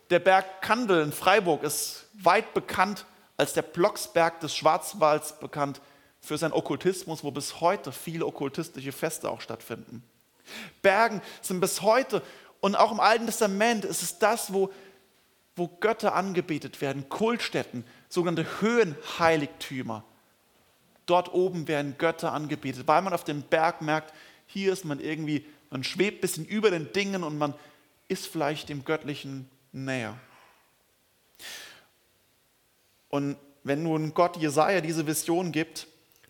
der 0.09 0.19
Berg 0.19 0.61
Kandel 0.61 1.03
in 1.03 1.11
Freiburg 1.11 1.63
ist 1.63 2.05
weit 2.13 2.53
bekannt 2.53 3.05
als 3.37 3.53
der 3.53 3.61
Blocksberg 3.63 4.39
des 4.39 4.55
Schwarzwalds 4.55 5.39
bekannt 5.39 5.81
für 6.19 6.37
seinen 6.37 6.53
Okkultismus, 6.53 7.23
wo 7.23 7.31
bis 7.31 7.59
heute 7.59 7.91
viele 7.91 8.25
okkultistische 8.25 8.91
Feste 8.91 9.29
auch 9.29 9.41
stattfinden. 9.41 10.03
Bergen 10.81 11.21
sind 11.41 11.59
bis 11.59 11.81
heute 11.81 12.21
und 12.61 12.75
auch 12.75 12.91
im 12.91 12.99
Alten 12.99 13.25
Testament 13.25 13.85
ist 13.85 14.01
es 14.03 14.19
das, 14.19 14.53
wo, 14.53 14.71
wo 15.55 15.67
Götter 15.67 16.15
angebetet 16.15 16.79
werden, 16.81 17.09
Kultstätten, 17.09 17.85
sogenannte 18.07 18.61
Höhenheiligtümer. 18.61 20.03
Dort 21.05 21.33
oben 21.33 21.67
werden 21.67 21.97
Götter 21.97 22.31
angebetet, 22.31 22.87
weil 22.87 23.01
man 23.01 23.13
auf 23.13 23.25
dem 23.25 23.41
Berg 23.41 23.81
merkt, 23.81 24.13
hier 24.45 24.71
ist 24.71 24.85
man 24.85 24.99
irgendwie, 24.99 25.45
man 25.69 25.83
schwebt 25.83 26.19
ein 26.19 26.21
bisschen 26.21 26.45
über 26.45 26.71
den 26.71 26.93
Dingen 26.93 27.23
und 27.23 27.37
man 27.37 27.53
ist 28.07 28.27
vielleicht 28.27 28.69
dem 28.69 28.85
Göttlichen 28.85 29.49
näher. 29.71 30.17
Und 33.13 33.37
wenn 33.63 33.83
nun 33.83 34.15
Gott 34.15 34.37
Jesaja 34.37 34.81
diese 34.81 35.05
Vision 35.05 35.51
gibt, 35.51 35.85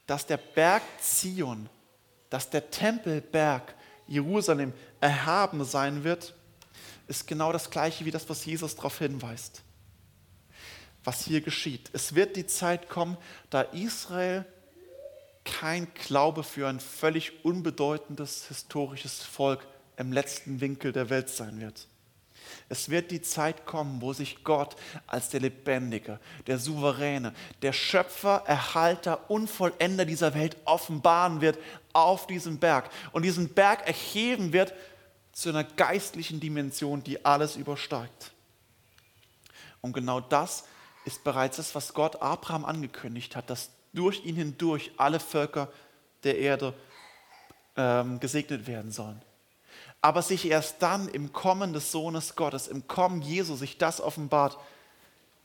dass 0.05 0.25
der 0.25 0.35
Berg 0.35 0.83
Zion, 0.99 1.69
dass 2.29 2.49
der 2.49 2.71
Tempelberg 2.71 3.73
Jerusalem 4.05 4.73
erhaben 4.99 5.63
sein 5.63 6.03
wird, 6.03 6.35
ist 7.07 7.25
genau 7.25 7.53
das 7.53 7.69
gleiche 7.69 8.03
wie 8.03 8.11
das, 8.11 8.27
was 8.27 8.43
Jesus 8.43 8.75
darauf 8.75 8.97
hinweist. 8.97 9.61
Was 11.05 11.23
hier 11.23 11.39
geschieht. 11.39 11.89
Es 11.93 12.15
wird 12.15 12.35
die 12.35 12.47
Zeit 12.47 12.89
kommen, 12.89 13.15
da 13.49 13.61
Israel 13.61 14.43
kein 15.45 15.87
Glaube 15.93 16.43
für 16.43 16.67
ein 16.67 16.81
völlig 16.81 17.45
unbedeutendes 17.45 18.49
historisches 18.49 19.23
Volk 19.23 19.65
im 19.95 20.11
letzten 20.11 20.59
Winkel 20.59 20.91
der 20.91 21.09
Welt 21.09 21.29
sein 21.29 21.61
wird. 21.61 21.87
Es 22.69 22.89
wird 22.89 23.12
die 23.12 23.22
Zeit 23.22 23.65
kommen, 23.65 24.01
wo 24.01 24.13
sich 24.13 24.43
Gott 24.43 24.75
als 25.07 25.29
der 25.29 25.41
Lebendige, 25.41 26.19
der 26.48 26.57
Souveräne, 26.57 27.33
der 27.62 27.74
Schöpfer, 27.74 28.43
Erhalter 28.45 29.29
und 29.29 29.50
Vollender 29.50 30.05
dieser 30.05 30.33
Welt 30.33 30.57
offenbaren 30.65 31.41
wird 31.41 31.57
auf 31.93 32.27
diesem 32.27 32.60
Berg 32.60 32.89
und 33.12 33.24
diesen 33.24 33.50
Berg 33.50 33.88
erheben 33.88 34.53
wird 34.53 34.74
zu 35.31 35.50
einer 35.50 35.63
geistlichen 35.63 36.39
Dimension, 36.39 37.03
die 37.03 37.24
alles 37.25 37.55
übersteigt. 37.55 38.31
Und 39.81 39.93
genau 39.93 40.19
das 40.19 40.65
ist 41.05 41.24
bereits 41.24 41.57
das, 41.57 41.75
was 41.75 41.93
Gott 41.93 42.22
Abraham 42.22 42.65
angekündigt 42.65 43.36
hat, 43.36 43.50
dass 43.50 43.69
durch 43.93 44.24
ihn 44.25 44.36
hindurch 44.36 44.91
alle 44.98 45.19
Völker 45.19 45.69
der 46.24 46.38
Erde 46.38 46.74
ähm, 47.75 48.19
gesegnet 48.19 48.67
werden 48.67 48.91
sollen 48.91 49.22
aber 50.03 50.22
sich 50.22 50.50
erst 50.50 50.81
dann 50.81 51.07
im 51.07 51.31
Kommen 51.31 51.72
des 51.72 51.93
Sohnes 51.93 52.36
Gottes, 52.36 52.67
im 52.67 52.88
Kommen 52.89 53.22
Jesu, 53.22 53.55
sich 53.55 53.77
das 53.77 54.01
offenbart, 54.01 54.57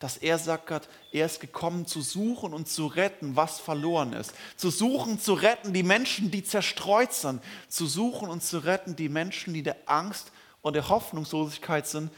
dass 0.00 0.16
er 0.16 0.36
sagt, 0.36 0.88
er 1.12 1.26
ist 1.26 1.40
gekommen 1.40 1.86
zu 1.86 2.02
suchen 2.02 2.52
und 2.52 2.68
zu 2.68 2.88
retten, 2.88 3.36
was 3.36 3.60
verloren 3.60 4.12
ist. 4.12 4.34
Zu 4.56 4.70
suchen, 4.70 5.20
zu 5.20 5.34
retten 5.34 5.72
die 5.72 5.84
Menschen, 5.84 6.32
die 6.32 6.42
zerstreut 6.42 7.12
sind. 7.12 7.40
Zu 7.68 7.86
suchen 7.86 8.28
und 8.28 8.42
zu 8.42 8.58
retten 8.58 8.96
die 8.96 9.08
Menschen, 9.08 9.54
die 9.54 9.62
der 9.62 9.76
Angst 9.86 10.32
und 10.60 10.74
der 10.74 10.88
Hoffnungslosigkeit 10.88 11.86
sind 11.86 12.10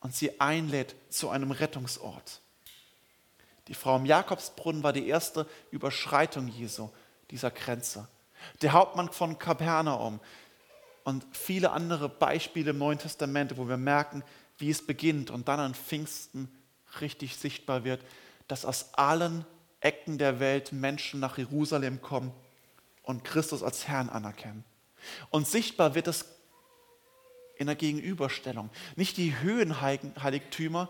und 0.00 0.14
sie 0.14 0.38
einlädt 0.40 0.94
zu 1.08 1.30
einem 1.30 1.50
Rettungsort. 1.50 2.42
Die 3.68 3.74
Frau 3.74 3.96
im 3.96 4.04
Jakobsbrunnen 4.04 4.82
war 4.82 4.92
die 4.92 5.08
erste 5.08 5.46
Überschreitung 5.70 6.46
Jesu, 6.48 6.90
dieser 7.30 7.50
Grenze. 7.50 8.06
Der 8.60 8.72
Hauptmann 8.72 9.10
von 9.10 9.38
Kapernaum, 9.38 10.20
und 11.04 11.26
viele 11.32 11.70
andere 11.70 12.08
Beispiele 12.08 12.70
im 12.70 12.78
Neuen 12.78 12.98
Testament, 12.98 13.56
wo 13.56 13.68
wir 13.68 13.76
merken, 13.76 14.24
wie 14.58 14.70
es 14.70 14.84
beginnt 14.84 15.30
und 15.30 15.48
dann 15.48 15.60
an 15.60 15.74
Pfingsten 15.74 16.48
richtig 17.00 17.36
sichtbar 17.36 17.84
wird, 17.84 18.02
dass 18.48 18.64
aus 18.64 18.94
allen 18.94 19.44
Ecken 19.80 20.18
der 20.18 20.40
Welt 20.40 20.72
Menschen 20.72 21.20
nach 21.20 21.36
Jerusalem 21.36 22.00
kommen 22.00 22.32
und 23.02 23.22
Christus 23.22 23.62
als 23.62 23.86
Herrn 23.86 24.08
anerkennen. 24.08 24.64
Und 25.30 25.46
sichtbar 25.46 25.94
wird 25.94 26.08
es 26.08 26.24
in 27.56 27.66
der 27.66 27.76
Gegenüberstellung. 27.76 28.70
Nicht 28.96 29.18
die 29.18 29.38
Höhenheiligtümer, 29.38 30.88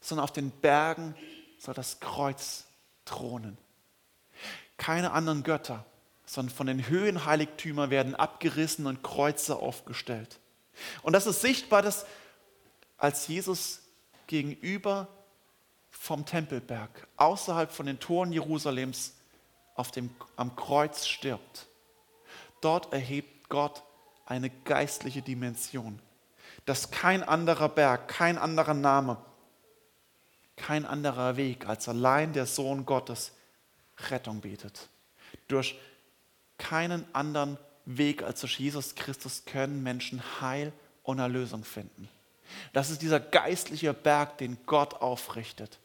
sondern 0.00 0.24
auf 0.24 0.32
den 0.32 0.50
Bergen 0.50 1.14
soll 1.58 1.74
das 1.74 2.00
Kreuz 2.00 2.66
thronen. 3.04 3.56
Keine 4.76 5.12
anderen 5.12 5.42
Götter, 5.42 5.86
sondern 6.28 6.54
von 6.54 6.66
den 6.66 6.86
Höhenheiligtümern 6.86 7.88
werden 7.88 8.14
abgerissen 8.14 8.86
und 8.86 9.02
Kreuze 9.02 9.56
aufgestellt. 9.56 10.38
Und 11.02 11.14
das 11.14 11.26
ist 11.26 11.40
sichtbar, 11.40 11.80
dass 11.80 12.04
als 12.98 13.26
Jesus 13.28 13.80
gegenüber 14.26 15.08
vom 15.90 16.26
Tempelberg, 16.26 17.08
außerhalb 17.16 17.72
von 17.72 17.86
den 17.86 17.98
Toren 17.98 18.30
Jerusalems, 18.30 19.14
auf 19.74 19.90
dem, 19.90 20.10
am 20.36 20.54
Kreuz 20.54 21.06
stirbt, 21.06 21.66
dort 22.60 22.92
erhebt 22.92 23.48
Gott 23.48 23.82
eine 24.26 24.50
geistliche 24.50 25.22
Dimension, 25.22 25.98
dass 26.66 26.90
kein 26.90 27.22
anderer 27.22 27.70
Berg, 27.70 28.08
kein 28.08 28.36
anderer 28.36 28.74
Name, 28.74 29.16
kein 30.56 30.84
anderer 30.84 31.38
Weg 31.38 31.66
als 31.66 31.88
allein 31.88 32.34
der 32.34 32.44
Sohn 32.44 32.84
Gottes 32.84 33.32
Rettung 34.10 34.42
bietet. 34.42 34.88
Durch 35.46 35.78
keinen 36.58 37.04
anderen 37.14 37.56
Weg 37.86 38.22
als 38.22 38.40
durch 38.40 38.58
Jesus 38.58 38.94
Christus 38.94 39.44
können 39.46 39.82
Menschen 39.82 40.22
Heil 40.40 40.72
und 41.02 41.18
Erlösung 41.18 41.64
finden. 41.64 42.08
Das 42.72 42.90
ist 42.90 43.02
dieser 43.02 43.20
geistliche 43.20 43.94
Berg, 43.94 44.38
den 44.38 44.58
Gott 44.66 44.94
aufrichtet 44.94 45.78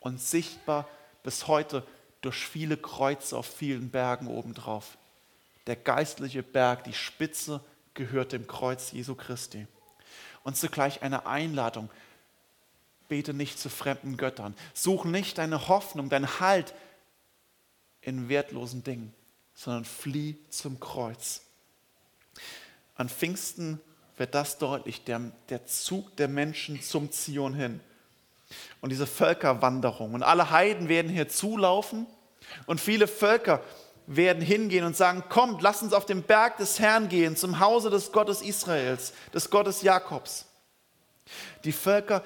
und 0.00 0.20
sichtbar 0.20 0.88
bis 1.22 1.46
heute 1.46 1.86
durch 2.20 2.46
viele 2.46 2.76
Kreuze 2.76 3.36
auf 3.36 3.46
vielen 3.46 3.90
Bergen 3.90 4.28
obendrauf. 4.28 4.96
Der 5.66 5.76
geistliche 5.76 6.42
Berg, 6.42 6.84
die 6.84 6.92
Spitze 6.92 7.60
gehört 7.94 8.32
dem 8.32 8.46
Kreuz 8.46 8.92
Jesu 8.92 9.14
Christi. 9.14 9.66
und 10.42 10.56
zugleich 10.56 11.02
eine 11.02 11.26
Einladung. 11.26 11.90
Bete 13.08 13.32
nicht 13.32 13.58
zu 13.58 13.70
fremden 13.70 14.16
Göttern. 14.16 14.54
Such 14.74 15.04
nicht 15.04 15.38
deine 15.38 15.68
Hoffnung, 15.68 16.10
dein 16.10 16.38
Halt 16.38 16.74
in 18.02 18.28
wertlosen 18.28 18.84
Dingen, 18.84 19.14
sondern 19.54 19.84
flieh 19.84 20.36
zum 20.50 20.80
Kreuz. 20.80 21.42
An 22.96 23.08
Pfingsten 23.08 23.80
wird 24.16 24.34
das 24.34 24.58
deutlich, 24.58 25.04
der, 25.04 25.20
der 25.48 25.66
Zug 25.66 26.16
der 26.16 26.28
Menschen 26.28 26.80
zum 26.82 27.10
Zion 27.10 27.54
hin. 27.54 27.80
Und 28.80 28.90
diese 28.90 29.06
Völkerwanderung. 29.06 30.14
Und 30.14 30.22
alle 30.22 30.50
Heiden 30.50 30.88
werden 30.88 31.10
hier 31.10 31.28
zulaufen 31.28 32.06
und 32.66 32.80
viele 32.80 33.08
Völker 33.08 33.62
werden 34.06 34.42
hingehen 34.42 34.84
und 34.84 34.96
sagen, 34.96 35.24
kommt, 35.28 35.62
lasst 35.62 35.82
uns 35.82 35.94
auf 35.94 36.04
den 36.04 36.22
Berg 36.22 36.58
des 36.58 36.78
Herrn 36.78 37.08
gehen, 37.08 37.36
zum 37.36 37.58
Hause 37.58 37.90
des 37.90 38.12
Gottes 38.12 38.42
Israels, 38.42 39.14
des 39.32 39.48
Gottes 39.48 39.82
Jakobs. 39.82 40.46
Die 41.64 41.72
Völker 41.72 42.22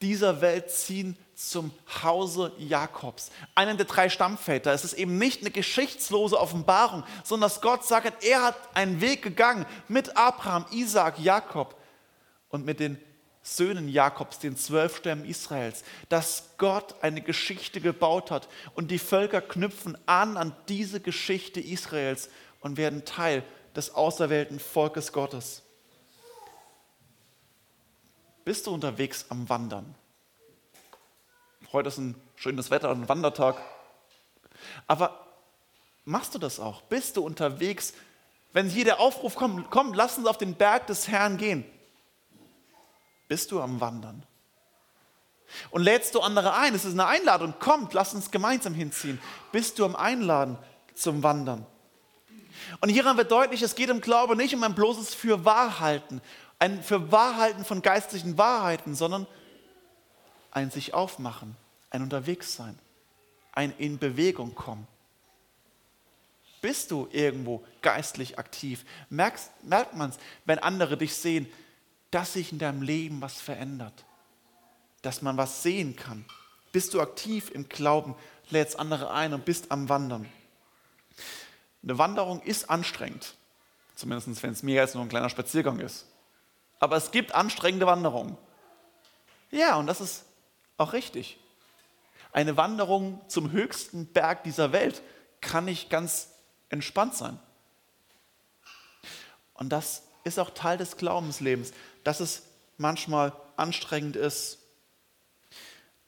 dieser 0.00 0.40
Welt 0.40 0.70
ziehen 0.70 1.16
zum 1.34 1.72
Hause 2.02 2.52
Jakobs, 2.58 3.30
einen 3.54 3.76
der 3.76 3.86
drei 3.86 4.08
Stammväter. 4.08 4.72
Es 4.72 4.84
ist 4.84 4.94
eben 4.94 5.18
nicht 5.18 5.40
eine 5.40 5.50
geschichtslose 5.50 6.38
Offenbarung, 6.38 7.04
sondern 7.24 7.48
dass 7.48 7.60
Gott 7.60 7.84
sagt, 7.84 8.24
er 8.24 8.42
hat 8.42 8.56
einen 8.74 9.00
Weg 9.00 9.22
gegangen 9.22 9.66
mit 9.86 10.16
Abraham, 10.16 10.66
Isaac, 10.72 11.18
Jakob 11.18 11.76
und 12.48 12.64
mit 12.64 12.80
den 12.80 12.98
Söhnen 13.42 13.88
Jakobs, 13.88 14.40
den 14.40 14.56
zwölf 14.56 14.96
Stämmen 14.96 15.24
Israels, 15.24 15.84
dass 16.08 16.50
Gott 16.58 16.96
eine 17.02 17.22
Geschichte 17.22 17.80
gebaut 17.80 18.30
hat 18.30 18.48
und 18.74 18.90
die 18.90 18.98
Völker 18.98 19.40
knüpfen 19.40 19.96
an 20.06 20.36
an 20.36 20.54
diese 20.68 21.00
Geschichte 21.00 21.60
Israels 21.60 22.28
und 22.60 22.76
werden 22.76 23.04
Teil 23.04 23.42
des 23.74 23.94
auserwählten 23.94 24.58
Volkes 24.58 25.12
Gottes. 25.12 25.62
Bist 28.48 28.66
du 28.66 28.72
unterwegs 28.72 29.26
am 29.28 29.46
Wandern? 29.50 29.94
Heute 31.70 31.88
ist 31.88 31.98
ein 31.98 32.14
schönes 32.34 32.70
Wetter, 32.70 32.88
ein 32.88 33.06
Wandertag. 33.06 33.60
Aber 34.86 35.26
machst 36.06 36.34
du 36.34 36.38
das 36.38 36.58
auch? 36.58 36.80
Bist 36.80 37.18
du 37.18 37.22
unterwegs? 37.26 37.92
Wenn 38.54 38.70
hier 38.70 38.86
der 38.86 39.00
Aufruf 39.00 39.34
kommt, 39.34 39.70
komm, 39.70 39.92
lass 39.92 40.16
uns 40.16 40.26
auf 40.26 40.38
den 40.38 40.54
Berg 40.54 40.86
des 40.86 41.08
Herrn 41.08 41.36
gehen. 41.36 41.62
Bist 43.28 43.52
du 43.52 43.60
am 43.60 43.82
Wandern? 43.82 44.22
Und 45.68 45.82
lädst 45.82 46.14
du 46.14 46.20
andere 46.20 46.54
ein? 46.54 46.74
Es 46.74 46.86
ist 46.86 46.94
eine 46.94 47.04
Einladung. 47.04 47.52
Kommt, 47.58 47.92
lass 47.92 48.14
uns 48.14 48.30
gemeinsam 48.30 48.72
hinziehen. 48.72 49.20
Bist 49.52 49.78
du 49.78 49.84
am 49.84 49.94
Einladen 49.94 50.56
zum 50.94 51.22
Wandern? 51.22 51.66
Und 52.80 52.88
hieran 52.88 53.18
wird 53.18 53.30
deutlich, 53.30 53.60
es 53.60 53.74
geht 53.74 53.90
im 53.90 54.00
Glaube 54.00 54.36
nicht 54.36 54.54
um 54.54 54.62
ein 54.62 54.74
bloßes 54.74 55.14
Fürwahrhalten, 55.14 56.22
ein 56.58 56.82
Fürwahrhalten 56.82 57.64
von 57.64 57.82
geistlichen 57.82 58.38
Wahrheiten, 58.38 58.94
sondern 58.94 59.26
ein 60.50 60.70
sich 60.70 60.94
aufmachen, 60.94 61.56
ein 61.90 62.02
unterwegs 62.02 62.54
sein, 62.54 62.78
ein 63.52 63.72
in 63.78 63.98
Bewegung 63.98 64.54
kommen. 64.54 64.86
Bist 66.60 66.90
du 66.90 67.08
irgendwo 67.12 67.64
geistlich 67.82 68.38
aktiv? 68.38 68.84
Merkst, 69.10 69.50
merkt 69.62 69.94
man 69.94 70.10
es, 70.10 70.18
wenn 70.44 70.58
andere 70.58 70.96
dich 70.96 71.14
sehen, 71.14 71.46
dass 72.10 72.32
sich 72.32 72.52
in 72.52 72.58
deinem 72.58 72.82
Leben 72.82 73.20
was 73.20 73.40
verändert, 73.40 74.04
dass 75.02 75.22
man 75.22 75.36
was 75.36 75.62
sehen 75.62 75.94
kann. 75.94 76.24
Bist 76.72 76.94
du 76.94 77.00
aktiv 77.00 77.50
im 77.52 77.68
Glauben, 77.68 78.16
lädst 78.50 78.78
andere 78.78 79.12
ein 79.12 79.34
und 79.34 79.44
bist 79.44 79.70
am 79.70 79.88
Wandern. 79.88 80.28
Eine 81.82 81.98
Wanderung 81.98 82.42
ist 82.42 82.68
anstrengend, 82.68 83.36
zumindest 83.94 84.42
wenn 84.42 84.50
es 84.50 84.62
mehr 84.64 84.82
als 84.82 84.94
nur 84.94 85.04
ein 85.04 85.08
kleiner 85.08 85.30
Spaziergang 85.30 85.78
ist. 85.78 86.06
Aber 86.78 86.96
es 86.96 87.10
gibt 87.10 87.34
anstrengende 87.34 87.86
Wanderungen. 87.86 88.36
Ja, 89.50 89.76
und 89.76 89.86
das 89.86 90.00
ist 90.00 90.24
auch 90.76 90.92
richtig. 90.92 91.38
Eine 92.32 92.56
Wanderung 92.56 93.20
zum 93.28 93.50
höchsten 93.50 94.06
Berg 94.06 94.44
dieser 94.44 94.72
Welt 94.72 95.02
kann 95.40 95.64
nicht 95.64 95.90
ganz 95.90 96.30
entspannt 96.68 97.14
sein. 97.14 97.38
Und 99.54 99.70
das 99.70 100.02
ist 100.24 100.38
auch 100.38 100.50
Teil 100.50 100.78
des 100.78 100.96
Glaubenslebens, 100.96 101.72
dass 102.04 102.20
es 102.20 102.44
manchmal 102.76 103.32
anstrengend 103.56 104.16
ist. 104.16 104.58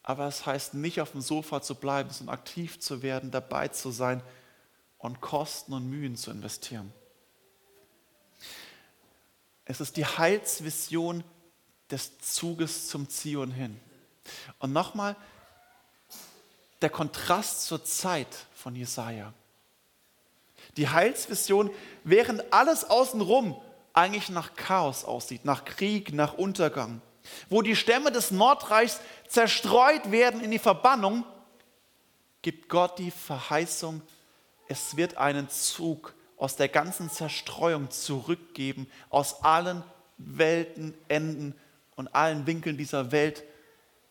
Aber 0.02 0.26
es 0.26 0.46
heißt 0.46 0.74
nicht 0.74 1.00
auf 1.00 1.12
dem 1.12 1.20
Sofa 1.20 1.62
zu 1.62 1.74
bleiben, 1.74 2.10
sondern 2.10 2.34
aktiv 2.34 2.80
zu 2.80 3.02
werden, 3.02 3.30
dabei 3.30 3.68
zu 3.68 3.90
sein 3.90 4.22
und 4.98 5.20
Kosten 5.20 5.72
und 5.72 5.88
Mühen 5.88 6.16
zu 6.16 6.30
investieren. 6.30 6.92
Es 9.70 9.80
ist 9.80 9.96
die 9.96 10.04
Heilsvision 10.04 11.22
des 11.92 12.18
Zuges 12.18 12.88
zum 12.88 13.08
Zion 13.08 13.52
hin. 13.52 13.80
Und 14.58 14.72
nochmal 14.72 15.14
der 16.82 16.90
Kontrast 16.90 17.66
zur 17.66 17.84
Zeit 17.84 18.26
von 18.52 18.74
Jesaja. 18.74 19.32
Die 20.76 20.88
Heilsvision, 20.88 21.70
während 22.02 22.52
alles 22.52 22.82
außenrum 22.90 23.60
eigentlich 23.92 24.28
nach 24.28 24.56
Chaos 24.56 25.04
aussieht, 25.04 25.44
nach 25.44 25.64
Krieg, 25.64 26.12
nach 26.12 26.34
Untergang, 26.34 27.00
wo 27.48 27.62
die 27.62 27.76
Stämme 27.76 28.10
des 28.10 28.32
Nordreichs 28.32 28.98
zerstreut 29.28 30.10
werden 30.10 30.40
in 30.40 30.50
die 30.50 30.58
Verbannung, 30.58 31.24
gibt 32.42 32.68
Gott 32.68 32.98
die 32.98 33.12
Verheißung, 33.12 34.02
es 34.66 34.96
wird 34.96 35.16
einen 35.16 35.48
Zug 35.48 36.12
aus 36.40 36.56
der 36.56 36.68
ganzen 36.68 37.10
Zerstreuung 37.10 37.90
zurückgeben, 37.90 38.90
aus 39.10 39.44
allen 39.44 39.84
Welten, 40.16 40.94
Enden 41.06 41.54
und 41.96 42.14
allen 42.14 42.46
Winkeln 42.46 42.78
dieser 42.78 43.12
Welt 43.12 43.44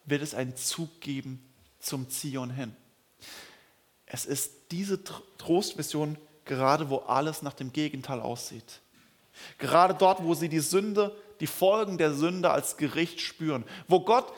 wird 0.05 0.21
es 0.21 0.35
einen 0.35 0.55
Zug 0.55 1.01
geben 1.01 1.43
zum 1.79 2.07
Zion 2.09 2.51
hin. 2.51 2.75
Es 4.05 4.25
ist 4.25 4.51
diese 4.69 5.03
Trostvision 5.37 6.17
gerade, 6.45 6.89
wo 6.89 6.97
alles 6.97 7.41
nach 7.41 7.53
dem 7.53 7.73
Gegenteil 7.73 8.19
aussieht. 8.19 8.79
Gerade 9.57 9.95
dort, 9.95 10.23
wo 10.23 10.35
sie 10.35 10.49
die 10.49 10.59
Sünde, 10.59 11.15
die 11.39 11.47
Folgen 11.47 11.97
der 11.97 12.13
Sünde 12.13 12.51
als 12.51 12.77
Gericht 12.77 13.21
spüren. 13.21 13.63
Wo 13.87 14.01
Gott 14.01 14.31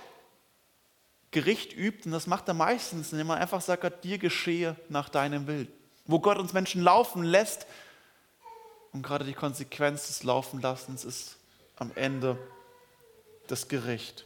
Gericht 1.31 1.75
übt, 1.75 2.05
und 2.05 2.11
das 2.11 2.27
macht 2.27 2.47
er 2.47 2.53
meistens, 2.53 3.11
indem 3.11 3.31
er 3.31 3.37
einfach 3.37 3.61
sagt, 3.61 3.81
Gott, 3.81 4.03
dir 4.03 4.17
geschehe 4.17 4.77
nach 4.87 5.09
deinem 5.09 5.47
Willen. 5.47 5.69
Wo 6.05 6.19
Gott 6.19 6.37
uns 6.37 6.53
Menschen 6.53 6.81
laufen 6.81 7.23
lässt 7.23 7.65
und 8.93 9.03
gerade 9.03 9.25
die 9.25 9.33
Konsequenz 9.33 10.07
des 10.07 10.23
Laufenlassens 10.23 11.05
ist 11.05 11.37
am 11.75 11.91
Ende 11.95 12.37
das 13.47 13.67
Gericht. 13.67 14.25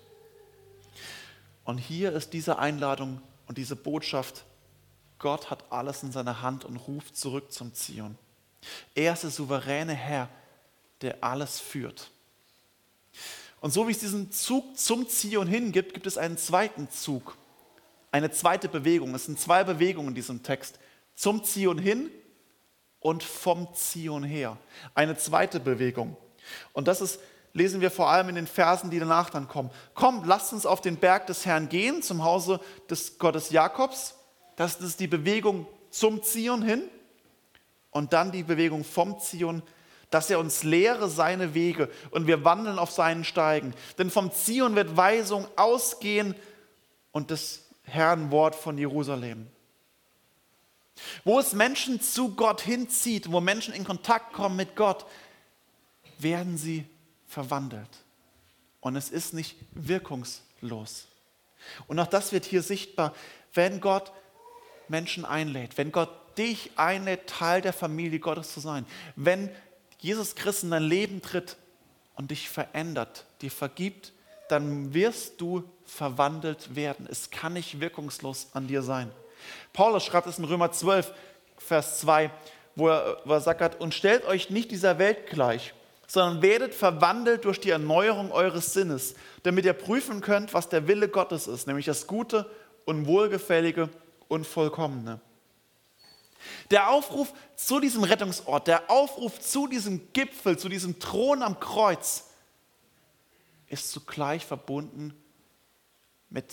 Und 1.64 1.78
hier 1.78 2.14
ist 2.14 2.34
diese 2.34 2.60
Einladung 2.60 3.22
und 3.48 3.58
diese 3.58 3.76
Botschaft, 3.76 4.46
Gott 5.20 5.50
hat 5.50 5.72
alles 5.72 6.04
in 6.04 6.12
seiner 6.12 6.42
Hand 6.42 6.66
und 6.66 6.78
ruft 6.78 7.18
zurück 7.18 7.52
zum 7.52 7.74
Zion. 7.74 8.18
Er 8.94 9.14
ist 9.14 9.24
der 9.24 9.30
souveräne 9.30 9.94
Herr, 9.94 10.30
der 11.02 11.24
alles 11.24 11.60
führt. 11.60 12.12
Und 13.62 13.72
so 13.72 13.88
wie 13.88 13.92
es 13.92 14.00
diesen 14.00 14.32
Zug 14.32 14.78
zum 14.78 15.08
Zion 15.08 15.48
hin 15.48 15.72
gibt, 15.72 15.94
gibt 15.94 16.08
es 16.08 16.18
einen 16.18 16.38
zweiten 16.38 16.90
Zug, 16.90 17.38
eine 18.12 18.32
zweite 18.32 18.70
Bewegung. 18.70 19.16
Es 19.16 19.26
sind 19.26 19.40
zwei 19.40 19.64
Bewegungen 19.64 20.10
in 20.10 20.16
diesem 20.16 20.44
Text. 20.44 20.80
Zum 21.16 21.44
Zion 21.44 21.78
hin 21.78 22.12
und 23.06 23.22
vom 23.22 23.72
Zion 23.76 24.24
her. 24.24 24.58
Eine 24.96 25.16
zweite 25.16 25.60
Bewegung. 25.60 26.18
Und 26.74 26.88
das 26.88 27.02
ist 27.02 27.20
lesen 27.54 27.80
wir 27.80 27.92
vor 27.92 28.10
allem 28.10 28.30
in 28.30 28.36
den 28.36 28.48
Versen, 28.48 28.90
die 28.90 28.98
danach 28.98 29.30
dann 29.30 29.48
kommen. 29.48 29.70
Komm, 29.94 30.24
lasst 30.26 30.54
uns 30.54 30.66
auf 30.66 30.82
den 30.82 30.98
Berg 30.98 31.28
des 31.28 31.46
Herrn 31.46 31.70
gehen, 31.70 32.02
zum 32.02 32.24
Hause 32.24 32.60
des 32.90 33.20
Gottes 33.20 33.52
Jakobs. 33.52 34.16
Das 34.56 34.82
ist 34.82 35.00
die 35.00 35.06
Bewegung 35.06 35.68
zum 35.92 36.24
Zion 36.24 36.64
hin 36.64 36.82
und 37.92 38.12
dann 38.12 38.32
die 38.32 38.42
Bewegung 38.42 38.84
vom 38.84 39.20
Zion, 39.20 39.62
dass 40.10 40.32
er 40.32 40.40
uns 40.40 40.64
lehre 40.64 41.08
seine 41.08 41.54
Wege 41.54 41.92
und 42.10 42.26
wir 42.26 42.44
wandeln 42.44 42.80
auf 42.80 42.90
seinen 42.90 43.24
Steigen. 43.24 43.76
Denn 44.00 44.10
vom 44.10 44.32
Zion 44.32 44.76
wird 44.76 44.98
Weisung 44.98 45.48
ausgehen 45.58 46.34
und 47.12 47.30
das 47.30 47.66
Herrn 47.84 48.32
Wort 48.32 48.56
von 48.56 48.80
Jerusalem. 48.80 49.46
Wo 51.26 51.40
es 51.40 51.54
Menschen 51.54 52.00
zu 52.00 52.36
Gott 52.36 52.62
hinzieht, 52.62 53.32
wo 53.32 53.42
Menschen 53.42 53.74
in 53.74 53.84
Kontakt 53.84 54.32
kommen 54.32 54.56
mit 54.56 54.76
Gott, 54.76 55.06
werden 56.20 56.58
sie 56.58 56.86
verwandelt. 57.28 57.90
Und 58.80 58.96
es 58.96 59.10
ist 59.10 59.34
nicht 59.34 59.58
wirkungslos. 59.72 61.08
Und 61.88 62.00
auch 62.00 62.08
das 62.08 62.32
wird 62.32 62.46
hier 62.46 62.62
sichtbar, 62.62 63.14
wenn 63.54 63.82
Gott 63.82 64.14
Menschen 64.88 65.26
einlädt, 65.26 65.80
wenn 65.80 65.92
Gott 65.92 66.10
dich 66.38 66.72
einlädt, 66.76 67.28
Teil 67.28 67.62
der 67.62 67.74
Familie 67.74 68.20
Gottes 68.20 68.54
zu 68.54 68.60
sein, 68.60 68.86
wenn 69.16 69.50
Jesus 69.98 70.36
Christus 70.36 70.64
in 70.66 70.72
dein 70.72 70.84
Leben 70.84 71.24
tritt 71.24 71.58
und 72.16 72.30
dich 72.30 72.50
verändert, 72.50 73.26
dir 73.42 73.50
vergibt, 73.50 74.14
dann 74.50 74.94
wirst 74.94 75.42
du 75.42 75.64
verwandelt 75.86 76.76
werden. 76.76 77.08
Es 77.10 77.32
kann 77.32 77.54
nicht 77.54 77.80
wirkungslos 77.80 78.50
an 78.54 78.68
dir 78.68 78.84
sein. 78.84 79.12
Paulus 79.74 80.06
schreibt 80.06 80.28
es 80.28 80.38
in 80.38 80.46
Römer 80.46 80.72
12, 80.72 81.14
Vers 81.58 82.00
2, 82.00 82.32
wo 82.76 82.90
er, 82.90 83.18
wo 83.26 83.34
er 83.34 83.42
sagt, 83.42 83.80
und 83.80 83.94
stellt 83.94 84.26
euch 84.26 84.50
nicht 84.50 84.72
dieser 84.72 85.00
Welt 85.00 85.28
gleich, 85.28 85.74
sondern 86.08 86.42
werdet 86.42 86.74
verwandelt 86.74 87.46
durch 87.46 87.60
die 87.60 87.70
Erneuerung 87.70 88.32
eures 88.32 88.74
Sinnes, 88.74 89.16
damit 89.44 89.66
ihr 89.66 89.74
prüfen 89.74 90.22
könnt, 90.22 90.54
was 90.54 90.70
der 90.70 90.88
Wille 90.88 91.10
Gottes 91.10 91.48
ist, 91.48 91.68
nämlich 91.68 91.86
das 91.86 92.08
Gute 92.08 92.50
und 92.86 93.08
Wohlgefällige 93.08 93.90
und 94.28 94.46
Vollkommene. 94.46 95.20
Der 96.70 96.90
Aufruf 96.90 97.34
zu 97.56 97.80
diesem 97.80 98.04
Rettungsort, 98.04 98.68
der 98.68 98.90
Aufruf 98.90 99.40
zu 99.40 99.68
diesem 99.68 100.14
Gipfel, 100.14 100.58
zu 100.58 100.70
diesem 100.70 101.00
Thron 101.00 101.42
am 101.42 101.60
Kreuz, 101.60 102.26
ist 103.68 103.92
zugleich 103.92 104.46
verbunden 104.46 105.16
mit 106.30 106.46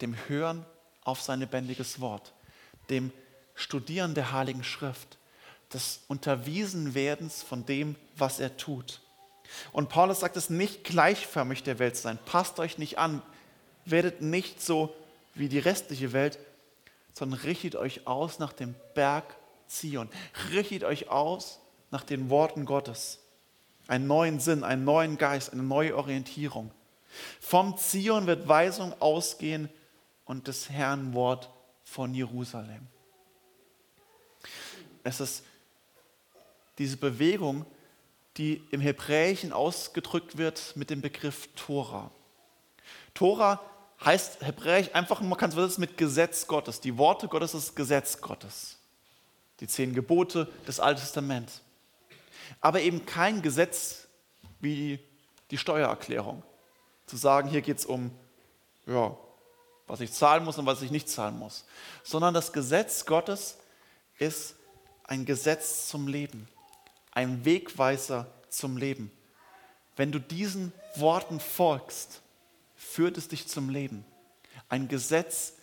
dem 0.00 0.14
Hören 0.28 0.64
auf 1.08 1.22
sein 1.22 1.40
lebendiges 1.40 2.00
Wort, 2.00 2.34
dem 2.90 3.10
Studieren 3.54 4.14
der 4.14 4.32
Heiligen 4.32 4.62
Schrift, 4.62 5.16
des 5.72 6.00
Unterwiesenwerdens 6.06 7.42
von 7.42 7.64
dem, 7.64 7.96
was 8.16 8.40
er 8.40 8.58
tut. 8.58 9.00
Und 9.72 9.88
Paulus 9.88 10.20
sagt 10.20 10.36
es 10.36 10.50
nicht 10.50 10.84
gleichförmig 10.84 11.62
der 11.62 11.78
Welt 11.78 11.96
sein. 11.96 12.18
Passt 12.26 12.60
euch 12.60 12.76
nicht 12.76 12.98
an, 12.98 13.22
werdet 13.86 14.20
nicht 14.20 14.62
so 14.62 14.94
wie 15.34 15.48
die 15.48 15.58
restliche 15.58 16.12
Welt, 16.12 16.38
sondern 17.14 17.40
richtet 17.40 17.74
euch 17.74 18.06
aus 18.06 18.38
nach 18.38 18.52
dem 18.52 18.74
Berg 18.94 19.34
Zion. 19.66 20.10
Richtet 20.52 20.84
euch 20.84 21.08
aus 21.08 21.58
nach 21.90 22.04
den 22.04 22.28
Worten 22.28 22.66
Gottes. 22.66 23.18
Einen 23.86 24.06
neuen 24.06 24.40
Sinn, 24.40 24.62
einen 24.62 24.84
neuen 24.84 25.16
Geist, 25.16 25.54
eine 25.54 25.62
neue 25.62 25.96
Orientierung. 25.96 26.70
Vom 27.40 27.78
Zion 27.78 28.26
wird 28.26 28.46
Weisung 28.46 28.94
ausgehen 29.00 29.70
und 30.28 30.46
des 30.46 30.70
Herrn 30.70 31.14
Wort 31.14 31.50
von 31.82 32.14
Jerusalem. 32.14 32.86
Es 35.02 35.20
ist 35.20 35.42
diese 36.76 36.98
Bewegung, 36.98 37.64
die 38.36 38.62
im 38.70 38.80
Hebräischen 38.80 39.52
ausgedrückt 39.52 40.38
wird 40.38 40.76
mit 40.76 40.90
dem 40.90 41.00
Begriff 41.00 41.48
Tora. 41.56 42.12
Tora 43.14 43.60
heißt 44.04 44.42
hebräisch 44.42 44.90
einfach, 44.94 45.20
man 45.22 45.36
kann 45.36 45.50
es 45.50 45.78
mit 45.78 45.96
Gesetz 45.96 46.46
Gottes. 46.46 46.80
Die 46.80 46.96
Worte 46.98 47.26
Gottes 47.26 47.54
ist 47.54 47.74
Gesetz 47.74 48.20
Gottes. 48.20 48.78
Die 49.60 49.66
zehn 49.66 49.94
Gebote 49.94 50.46
des 50.68 50.78
Alten 50.78 51.00
Testaments. 51.00 51.62
Aber 52.60 52.80
eben 52.80 53.06
kein 53.06 53.42
Gesetz 53.42 54.06
wie 54.60 55.00
die 55.50 55.58
Steuererklärung. 55.58 56.42
Zu 57.06 57.16
sagen, 57.16 57.48
hier 57.48 57.62
geht 57.62 57.78
es 57.78 57.86
um, 57.86 58.10
ja, 58.86 59.16
was 59.88 60.00
ich 60.00 60.12
zahlen 60.12 60.44
muss 60.44 60.58
und 60.58 60.66
was 60.66 60.82
ich 60.82 60.90
nicht 60.90 61.08
zahlen 61.08 61.38
muss. 61.38 61.64
Sondern 62.04 62.34
das 62.34 62.52
Gesetz 62.52 63.04
Gottes 63.04 63.56
ist 64.18 64.54
ein 65.04 65.24
Gesetz 65.24 65.88
zum 65.88 66.06
Leben 66.06 66.48
ein 67.18 67.44
Wegweiser 67.44 68.28
zum 68.48 68.76
Leben. 68.76 69.10
Wenn 69.96 70.12
du 70.12 70.20
diesen 70.20 70.72
Worten 70.94 71.40
folgst, 71.40 72.22
führt 72.76 73.18
es 73.18 73.26
dich 73.26 73.48
zum 73.48 73.70
Leben. 73.70 74.04
Ein 74.68 74.86
Gesetz, 74.86 75.54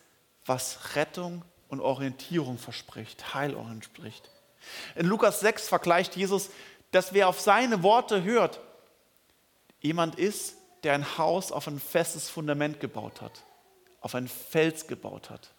was 0.46 0.96
Rettung 0.96 1.46
und 1.70 1.80
Orientierung 1.80 2.58
verspricht, 2.58 3.34
Heilung 3.34 3.82
spricht. 3.82 4.30
In 4.96 5.06
Lukas 5.06 5.40
6 5.40 5.70
vergleicht 5.70 6.18
Jesus, 6.18 6.50
dass 6.92 7.14
wer 7.14 7.30
auf 7.30 7.40
seine 7.40 7.84
Worte 7.84 8.24
hört, 8.24 8.60
jemand 9.80 10.16
ist, 10.16 10.58
der 10.84 10.94
ein 10.94 11.18
Haus 11.18 11.54
auf 11.54 11.68
ein 11.68 11.80
festes 11.80 12.30
Fundament 12.30 12.82
gebaut 12.82 13.22
hat, 13.22 13.44
auf 14.06 14.14
einen 14.14 14.28
Fels 14.28 14.86
gebaut 14.86 15.32
hat. 15.32 15.50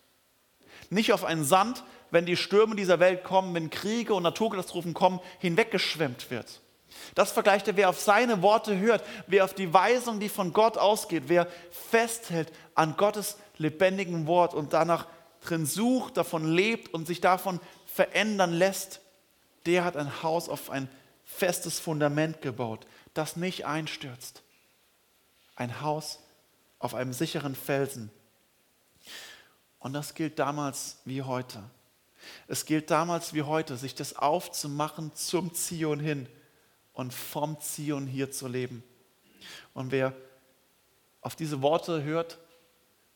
Nicht 0.88 1.12
auf 1.12 1.24
einen 1.24 1.42
Sand, 1.42 1.82
wenn 2.12 2.26
die 2.26 2.36
Stürme 2.36 2.76
dieser 2.76 3.00
Welt 3.00 3.24
kommen, 3.24 3.52
wenn 3.56 3.70
Kriege 3.70 4.14
und 4.14 4.22
Naturkatastrophen 4.22 4.94
kommen, 4.94 5.18
hinweggeschwemmt 5.40 6.30
wird. 6.30 6.60
Das 7.16 7.32
vergleicht 7.32 7.66
er, 7.66 7.76
wer 7.76 7.88
auf 7.88 7.98
seine 7.98 8.42
Worte 8.42 8.78
hört, 8.78 9.02
wer 9.26 9.42
auf 9.42 9.52
die 9.52 9.74
Weisung, 9.74 10.20
die 10.20 10.28
von 10.28 10.52
Gott 10.52 10.78
ausgeht, 10.78 11.24
wer 11.26 11.48
festhält 11.72 12.52
an 12.76 12.96
Gottes 12.96 13.36
lebendigen 13.58 14.28
Wort 14.28 14.54
und 14.54 14.72
danach 14.72 15.08
drin 15.40 15.66
sucht, 15.66 16.16
davon 16.16 16.48
lebt 16.48 16.94
und 16.94 17.08
sich 17.08 17.20
davon 17.20 17.58
verändern 17.86 18.52
lässt, 18.52 19.00
der 19.66 19.84
hat 19.84 19.96
ein 19.96 20.22
Haus 20.22 20.48
auf 20.48 20.70
ein 20.70 20.88
festes 21.24 21.80
Fundament 21.80 22.42
gebaut, 22.42 22.86
das 23.12 23.34
nicht 23.34 23.66
einstürzt. 23.66 24.44
Ein 25.56 25.80
Haus 25.80 26.20
auf 26.78 26.94
einem 26.94 27.12
sicheren 27.12 27.56
Felsen. 27.56 28.12
Und 29.78 29.92
das 29.92 30.14
gilt 30.14 30.38
damals 30.38 30.98
wie 31.04 31.22
heute. 31.22 31.62
Es 32.48 32.64
gilt 32.64 32.90
damals 32.90 33.34
wie 33.34 33.42
heute, 33.42 33.76
sich 33.76 33.94
das 33.94 34.16
aufzumachen 34.16 35.14
zum 35.14 35.54
Zion 35.54 36.00
hin 36.00 36.28
und 36.92 37.12
vom 37.12 37.60
Zion 37.60 38.06
hier 38.06 38.30
zu 38.30 38.48
leben. 38.48 38.82
Und 39.74 39.92
wer 39.92 40.12
auf 41.20 41.36
diese 41.36 41.62
Worte 41.62 42.02
hört, 42.02 42.38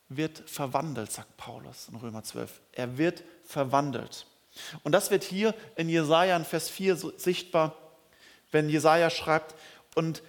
wird 0.09 0.43
verwandelt, 0.51 1.13
sagt 1.13 1.37
Paulus 1.37 1.89
in 1.89 1.97
Römer 1.97 2.23
12. 2.23 2.61
Er 2.73 2.99
wird 2.99 3.23
verwandelt. 3.45 4.27
Und 4.83 4.93
das 4.93 5.11
wird 5.11 5.23
hier 5.23 5.55
in 5.77 5.89
Jesaja 5.89 6.37
in 6.37 6.45
Vers 6.45 6.69
4 6.69 6.97
so 6.97 7.17
sichtbar, 7.17 7.77
wenn 8.51 8.69
Jesaja 8.69 9.11
schreibt, 9.11 9.55
und, 9.95 10.23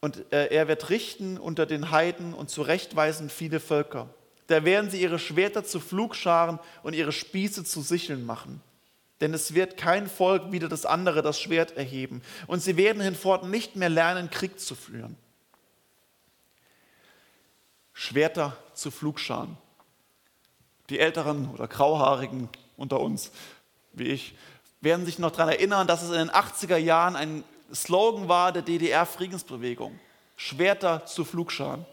und 0.00 0.32
äh, 0.32 0.46
er 0.46 0.68
wird 0.68 0.88
richten 0.88 1.38
unter 1.38 1.66
den 1.66 1.90
Heiden 1.90 2.34
und 2.34 2.50
zurechtweisen 2.50 3.28
viele 3.28 3.60
Völker. 3.60 4.08
Da 4.50 4.64
werden 4.64 4.90
sie 4.90 5.00
ihre 5.00 5.20
Schwerter 5.20 5.62
zu 5.62 5.78
Flugscharen 5.78 6.58
und 6.82 6.94
ihre 6.94 7.12
Spieße 7.12 7.62
zu 7.62 7.82
Sicheln 7.82 8.26
machen. 8.26 8.60
Denn 9.20 9.32
es 9.32 9.54
wird 9.54 9.76
kein 9.76 10.08
Volk 10.08 10.50
wieder 10.50 10.68
das 10.68 10.84
andere 10.84 11.22
das 11.22 11.40
Schwert 11.40 11.76
erheben. 11.76 12.20
Und 12.48 12.60
sie 12.60 12.76
werden 12.76 13.00
hinfort 13.00 13.44
nicht 13.44 13.76
mehr 13.76 13.90
lernen, 13.90 14.28
Krieg 14.28 14.58
zu 14.58 14.74
führen. 14.74 15.16
Schwerter 17.92 18.56
zu 18.74 18.90
Flugscharen. 18.90 19.56
Die 20.88 20.98
Älteren 20.98 21.48
oder 21.50 21.68
Grauhaarigen 21.68 22.48
unter 22.76 22.98
uns, 22.98 23.30
wie 23.92 24.08
ich, 24.08 24.34
werden 24.80 25.06
sich 25.06 25.20
noch 25.20 25.30
daran 25.30 25.50
erinnern, 25.50 25.86
dass 25.86 26.02
es 26.02 26.10
in 26.10 26.16
den 26.16 26.30
80er 26.30 26.76
Jahren 26.76 27.14
ein 27.14 27.44
Slogan 27.72 28.28
war 28.28 28.50
der 28.50 28.62
DDR-Friedensbewegung. 28.62 29.96
Schwerter 30.34 31.06
zu 31.06 31.24
Flugscharen. 31.24 31.86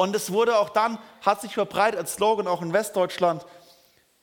Und 0.00 0.16
es 0.16 0.32
wurde 0.32 0.58
auch 0.58 0.70
dann, 0.70 0.98
hat 1.20 1.42
sich 1.42 1.52
verbreitet 1.52 2.00
als 2.00 2.14
Slogan 2.14 2.46
auch 2.46 2.62
in 2.62 2.72
Westdeutschland, 2.72 3.44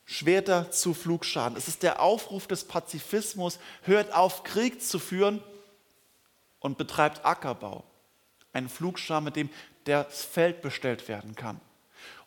Schwerter 0.05 0.71
zu 0.71 0.95
Flugschaden. 0.95 1.55
Es 1.55 1.67
ist 1.67 1.83
der 1.83 2.01
Aufruf 2.01 2.47
des 2.47 2.63
Pazifismus, 2.63 3.59
hört 3.83 4.11
auf, 4.11 4.43
Krieg 4.43 4.81
zu 4.81 4.97
führen 4.97 5.43
und 6.57 6.79
betreibt 6.79 7.23
Ackerbau. 7.23 7.83
Ein 8.53 8.69
Flugscham, 8.69 9.25
mit 9.25 9.35
dem 9.35 9.51
das 9.83 10.25
Feld 10.25 10.63
bestellt 10.63 11.07
werden 11.07 11.35
kann. 11.35 11.61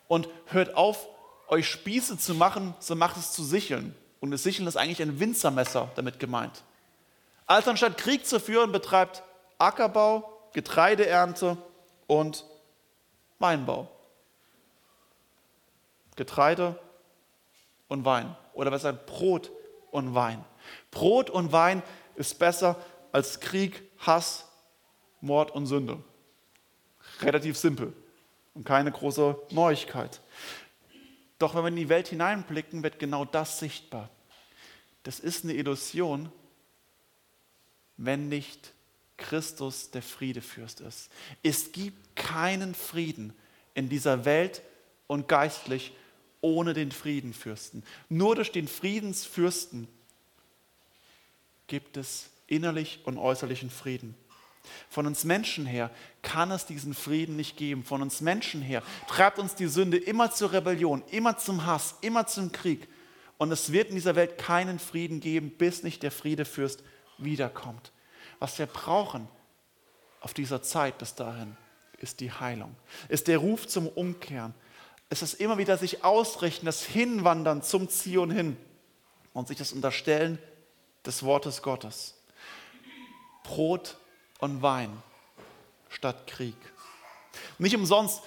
Und 0.07 0.29
hört 0.45 0.77
auf, 0.77 1.09
euch 1.49 1.67
Spieße 1.67 2.17
zu 2.17 2.33
machen, 2.35 2.73
so 2.79 2.95
macht 2.95 3.17
es 3.17 3.33
zu 3.33 3.43
Sicheln. 3.43 3.93
Und 4.21 4.31
das 4.31 4.43
Sicheln 4.43 4.65
ist 4.65 4.77
eigentlich 4.77 5.01
ein 5.01 5.19
Winzermesser 5.19 5.91
damit 5.95 6.19
gemeint. 6.19 6.63
Also 7.47 7.71
anstatt 7.71 7.97
Krieg 7.97 8.25
zu 8.25 8.39
führen, 8.39 8.71
betreibt 8.71 9.23
Ackerbau, 9.57 10.47
Getreideernte 10.53 11.57
und 12.07 12.45
Weinbau. 13.41 13.89
Getreide 16.15 16.79
und 17.87 18.05
Wein. 18.05 18.35
Oder 18.53 18.71
besser 18.71 18.93
Brot 18.93 19.51
und 19.91 20.13
Wein. 20.13 20.43
Brot 20.91 21.29
und 21.29 21.51
Wein 21.51 21.81
ist 22.15 22.37
besser 22.39 22.77
als 23.11 23.39
Krieg, 23.39 23.83
Hass, 23.99 24.47
Mord 25.19 25.51
und 25.51 25.65
Sünde. 25.65 26.03
Relativ 27.21 27.57
simpel 27.57 27.93
und 28.53 28.65
keine 28.65 28.91
große 28.91 29.37
Neuigkeit. 29.51 30.21
Doch 31.39 31.55
wenn 31.55 31.63
wir 31.63 31.69
in 31.69 31.75
die 31.75 31.89
Welt 31.89 32.07
hineinblicken, 32.07 32.83
wird 32.83 32.99
genau 32.99 33.25
das 33.25 33.59
sichtbar. 33.59 34.09
Das 35.03 35.19
ist 35.19 35.43
eine 35.43 35.53
Illusion, 35.53 36.31
wenn 37.97 38.29
nicht 38.29 38.73
Christus 39.21 39.91
der 39.91 40.01
Friedefürst 40.01 40.81
ist. 40.81 41.09
Es 41.43 41.71
gibt 41.71 42.15
keinen 42.15 42.75
Frieden 42.75 43.33
in 43.73 43.87
dieser 43.87 44.25
Welt 44.25 44.61
und 45.07 45.27
geistlich 45.27 45.93
ohne 46.41 46.73
den 46.73 46.91
Friedenfürsten. 46.91 47.83
Nur 48.09 48.35
durch 48.35 48.51
den 48.51 48.67
Friedensfürsten 48.67 49.87
gibt 51.67 51.97
es 51.97 52.29
innerlich 52.47 52.99
und 53.05 53.17
äußerlichen 53.17 53.69
Frieden. 53.69 54.15
Von 54.89 55.07
uns 55.07 55.23
Menschen 55.23 55.65
her 55.65 55.89
kann 56.21 56.51
es 56.51 56.65
diesen 56.65 56.93
Frieden 56.93 57.35
nicht 57.35 57.57
geben. 57.57 57.83
Von 57.83 58.01
uns 58.01 58.21
Menschen 58.21 58.61
her 58.61 58.83
treibt 59.07 59.39
uns 59.39 59.55
die 59.55 59.67
Sünde 59.67 59.97
immer 59.97 60.31
zur 60.31 60.51
Rebellion, 60.51 61.03
immer 61.11 61.37
zum 61.37 61.65
Hass, 61.65 61.95
immer 62.01 62.27
zum 62.27 62.51
Krieg. 62.51 62.87
Und 63.37 63.51
es 63.51 63.71
wird 63.71 63.89
in 63.89 63.95
dieser 63.95 64.15
Welt 64.15 64.37
keinen 64.37 64.79
Frieden 64.79 65.19
geben, 65.19 65.51
bis 65.51 65.83
nicht 65.83 66.03
der 66.03 66.11
Friedefürst 66.11 66.83
wiederkommt. 67.17 67.91
Was 68.41 68.57
wir 68.57 68.65
brauchen 68.65 69.27
auf 70.19 70.33
dieser 70.33 70.63
Zeit 70.63 70.97
bis 70.97 71.13
dahin, 71.13 71.55
ist 71.99 72.21
die 72.21 72.31
Heilung, 72.31 72.75
ist 73.07 73.27
der 73.27 73.37
Ruf 73.37 73.67
zum 73.67 73.87
Umkehren. 73.87 74.55
Es 75.09 75.21
ist 75.21 75.35
immer 75.35 75.59
wieder 75.59 75.77
sich 75.77 76.03
ausrichten, 76.03 76.65
das 76.65 76.81
Hinwandern 76.81 77.61
zum 77.61 77.87
Zion 77.87 78.31
hin 78.31 78.57
und 79.33 79.47
sich 79.47 79.59
das 79.59 79.73
Unterstellen 79.73 80.39
des 81.05 81.21
Wortes 81.21 81.61
Gottes. 81.61 82.15
Brot 83.43 83.97
und 84.39 84.63
Wein 84.63 84.91
statt 85.89 86.25
Krieg. 86.25 86.57
Nicht 87.59 87.75
umsonst 87.75 88.23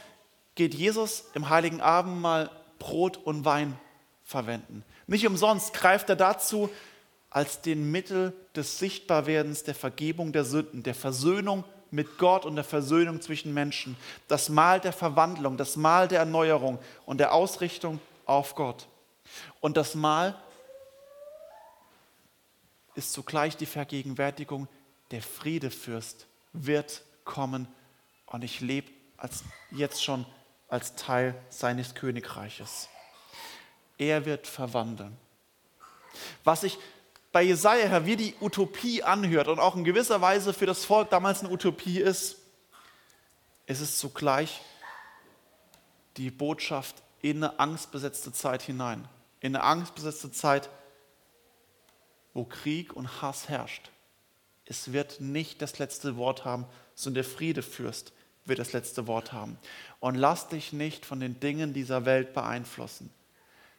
geht 0.55 0.75
Jesus 0.75 1.25
im 1.35 1.49
heiligen 1.49 1.81
Abend 1.81 2.21
mal 2.21 2.53
Brot 2.79 3.17
und 3.17 3.45
Wein 3.45 3.77
verwenden. 4.23 4.85
Nicht 5.09 5.27
umsonst 5.27 5.75
greift 5.75 6.09
er 6.09 6.15
dazu 6.15 6.71
als 7.35 7.61
den 7.61 7.91
Mittel 7.91 8.33
des 8.55 8.79
Sichtbarwerdens 8.79 9.65
der 9.65 9.75
Vergebung 9.75 10.33
der 10.33 10.45
Sünden, 10.45 10.85
der 10.85 10.95
Versöhnung 10.95 11.65
mit 11.91 12.17
Gott 12.17 12.45
und 12.47 12.55
der 12.55 12.63
Versöhnung 12.63 13.21
zwischen 13.21 13.53
Menschen, 13.53 13.97
das 14.29 14.49
Mahl 14.49 14.79
der 14.79 14.93
Verwandlung, 14.93 15.57
das 15.57 15.75
Mahl 15.75 16.07
der 16.07 16.21
Erneuerung 16.21 16.79
und 17.07 17.19
der 17.19 17.35
Ausrichtung 17.35 18.01
auf 18.25 18.55
Gott. 18.55 18.87
Und 19.59 19.77
das 19.77 19.97
Mahl 19.97 20.41
ist 22.95 23.13
zugleich 23.13 23.57
die 23.57 23.67
Vergegenwärtigung, 23.67 24.69
der 25.11 25.21
Friedefürst 25.21 26.29
wird 26.53 27.03
kommen 27.25 27.67
und 28.27 28.45
ich 28.45 28.61
lebe 28.61 28.93
als, 29.17 29.43
jetzt 29.73 30.05
schon 30.05 30.25
als 30.69 30.95
Teil 30.95 31.35
seines 31.49 31.97
Königreiches. 31.97 32.89
Er 33.99 34.25
wird 34.25 34.47
verwandeln. 34.47 35.17
Was 36.45 36.61
sich 36.61 36.79
bei 37.35 37.43
Jesaja 37.43 38.07
wie 38.07 38.15
die 38.15 38.37
Utopie 38.41 39.03
anhört 39.03 39.49
und 39.49 39.59
auch 39.59 39.75
in 39.75 39.83
gewisser 39.83 40.21
Weise 40.21 40.53
für 40.53 40.67
das 40.67 40.85
Volk 40.85 41.11
damals 41.11 41.41
eine 41.41 41.51
Utopie 41.51 41.99
ist, 41.99 42.37
ist 43.67 43.81
es 43.81 43.99
zugleich 43.99 44.63
die 46.17 46.31
Botschaft 46.31 46.95
in 47.23 47.43
eine 47.43 47.59
angstbesetzte 47.59 48.33
Zeit 48.33 48.63
hinein. 48.63 49.09
In 49.41 49.57
eine 49.57 49.65
angstbesetzte 49.65 50.31
Zeit, 50.31 50.71
wo 52.35 52.45
Krieg 52.45 52.93
und 52.93 53.21
Hass 53.21 53.49
herrscht. 53.49 53.91
Es 54.65 54.93
wird 54.93 55.21
nicht 55.21 55.61
das 55.61 55.81
letzte 55.81 56.17
Wort 56.17 56.45
haben, 56.45 56.67
sondern 56.95 57.25
der 57.25 57.33
Friedefürst 57.33 58.13
wird 58.45 58.61
das 58.61 58.73
letzte 58.73 59.09
Wort 59.09 59.33
haben. 59.33 59.59
Und 59.99 60.15
lass 60.15 60.47
dich 60.47 60.73
nicht 60.73 61.05
von 61.05 61.19
den 61.19 61.41
Dingen 61.41 61.75
dieser 61.75 62.05
Welt 62.05 62.33
beeinflussen. 62.33 63.13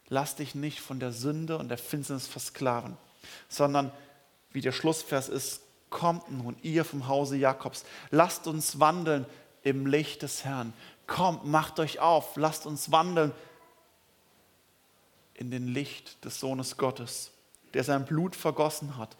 Lass 0.09 0.35
dich 0.35 0.55
nicht 0.55 0.81
von 0.81 0.99
der 0.99 1.13
Sünde 1.13 1.57
und 1.57 1.69
der 1.69 1.77
Finsternis 1.77 2.27
versklaven, 2.27 2.97
sondern 3.49 3.91
wie 4.51 4.61
der 4.61 4.71
Schlussvers 4.71 5.29
ist, 5.29 5.61
kommt 5.89 6.31
nun 6.31 6.57
ihr 6.61 6.83
vom 6.85 7.07
Hause 7.07 7.37
Jakobs, 7.37 7.85
lasst 8.11 8.47
uns 8.47 8.79
wandeln 8.79 9.25
im 9.63 9.85
Licht 9.85 10.21
des 10.21 10.43
Herrn. 10.45 10.73
Kommt, 11.07 11.45
macht 11.45 11.79
euch 11.79 11.99
auf, 11.99 12.35
lasst 12.35 12.65
uns 12.65 12.91
wandeln 12.91 13.31
in 15.33 15.51
den 15.51 15.67
Licht 15.67 16.23
des 16.25 16.39
Sohnes 16.39 16.77
Gottes, 16.77 17.31
der 17.73 17.83
sein 17.83 18.05
Blut 18.05 18.35
vergossen 18.35 18.97
hat, 18.97 19.15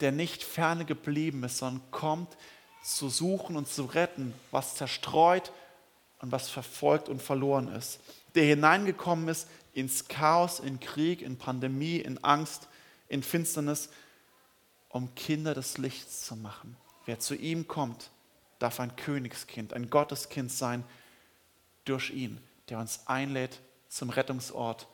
der 0.00 0.12
nicht 0.12 0.42
ferne 0.42 0.84
geblieben 0.84 1.42
ist, 1.44 1.58
sondern 1.58 1.82
kommt 1.90 2.36
zu 2.82 3.08
suchen 3.08 3.56
und 3.56 3.68
zu 3.68 3.84
retten, 3.84 4.34
was 4.50 4.74
zerstreut 4.74 5.52
und 6.20 6.32
was 6.32 6.48
verfolgt 6.48 7.08
und 7.08 7.22
verloren 7.22 7.68
ist. 7.68 8.00
Der 8.34 8.44
hineingekommen 8.44 9.28
ist 9.28 9.48
ins 9.72 10.08
Chaos, 10.08 10.60
in 10.60 10.80
Krieg, 10.80 11.22
in 11.22 11.38
Pandemie, 11.38 11.96
in 11.98 12.22
Angst, 12.24 12.68
in 13.08 13.22
Finsternis, 13.22 13.88
um 14.88 15.14
Kinder 15.14 15.54
des 15.54 15.78
Lichts 15.78 16.26
zu 16.26 16.36
machen. 16.36 16.76
Wer 17.04 17.18
zu 17.18 17.34
ihm 17.34 17.68
kommt, 17.68 18.10
darf 18.58 18.80
ein 18.80 18.96
Königskind, 18.96 19.72
ein 19.72 19.90
Gotteskind 19.90 20.50
sein 20.50 20.84
durch 21.84 22.10
ihn, 22.10 22.40
der 22.68 22.78
uns 22.78 23.06
einlädt 23.06 23.60
zum 23.88 24.10
Rettungsort 24.10 24.88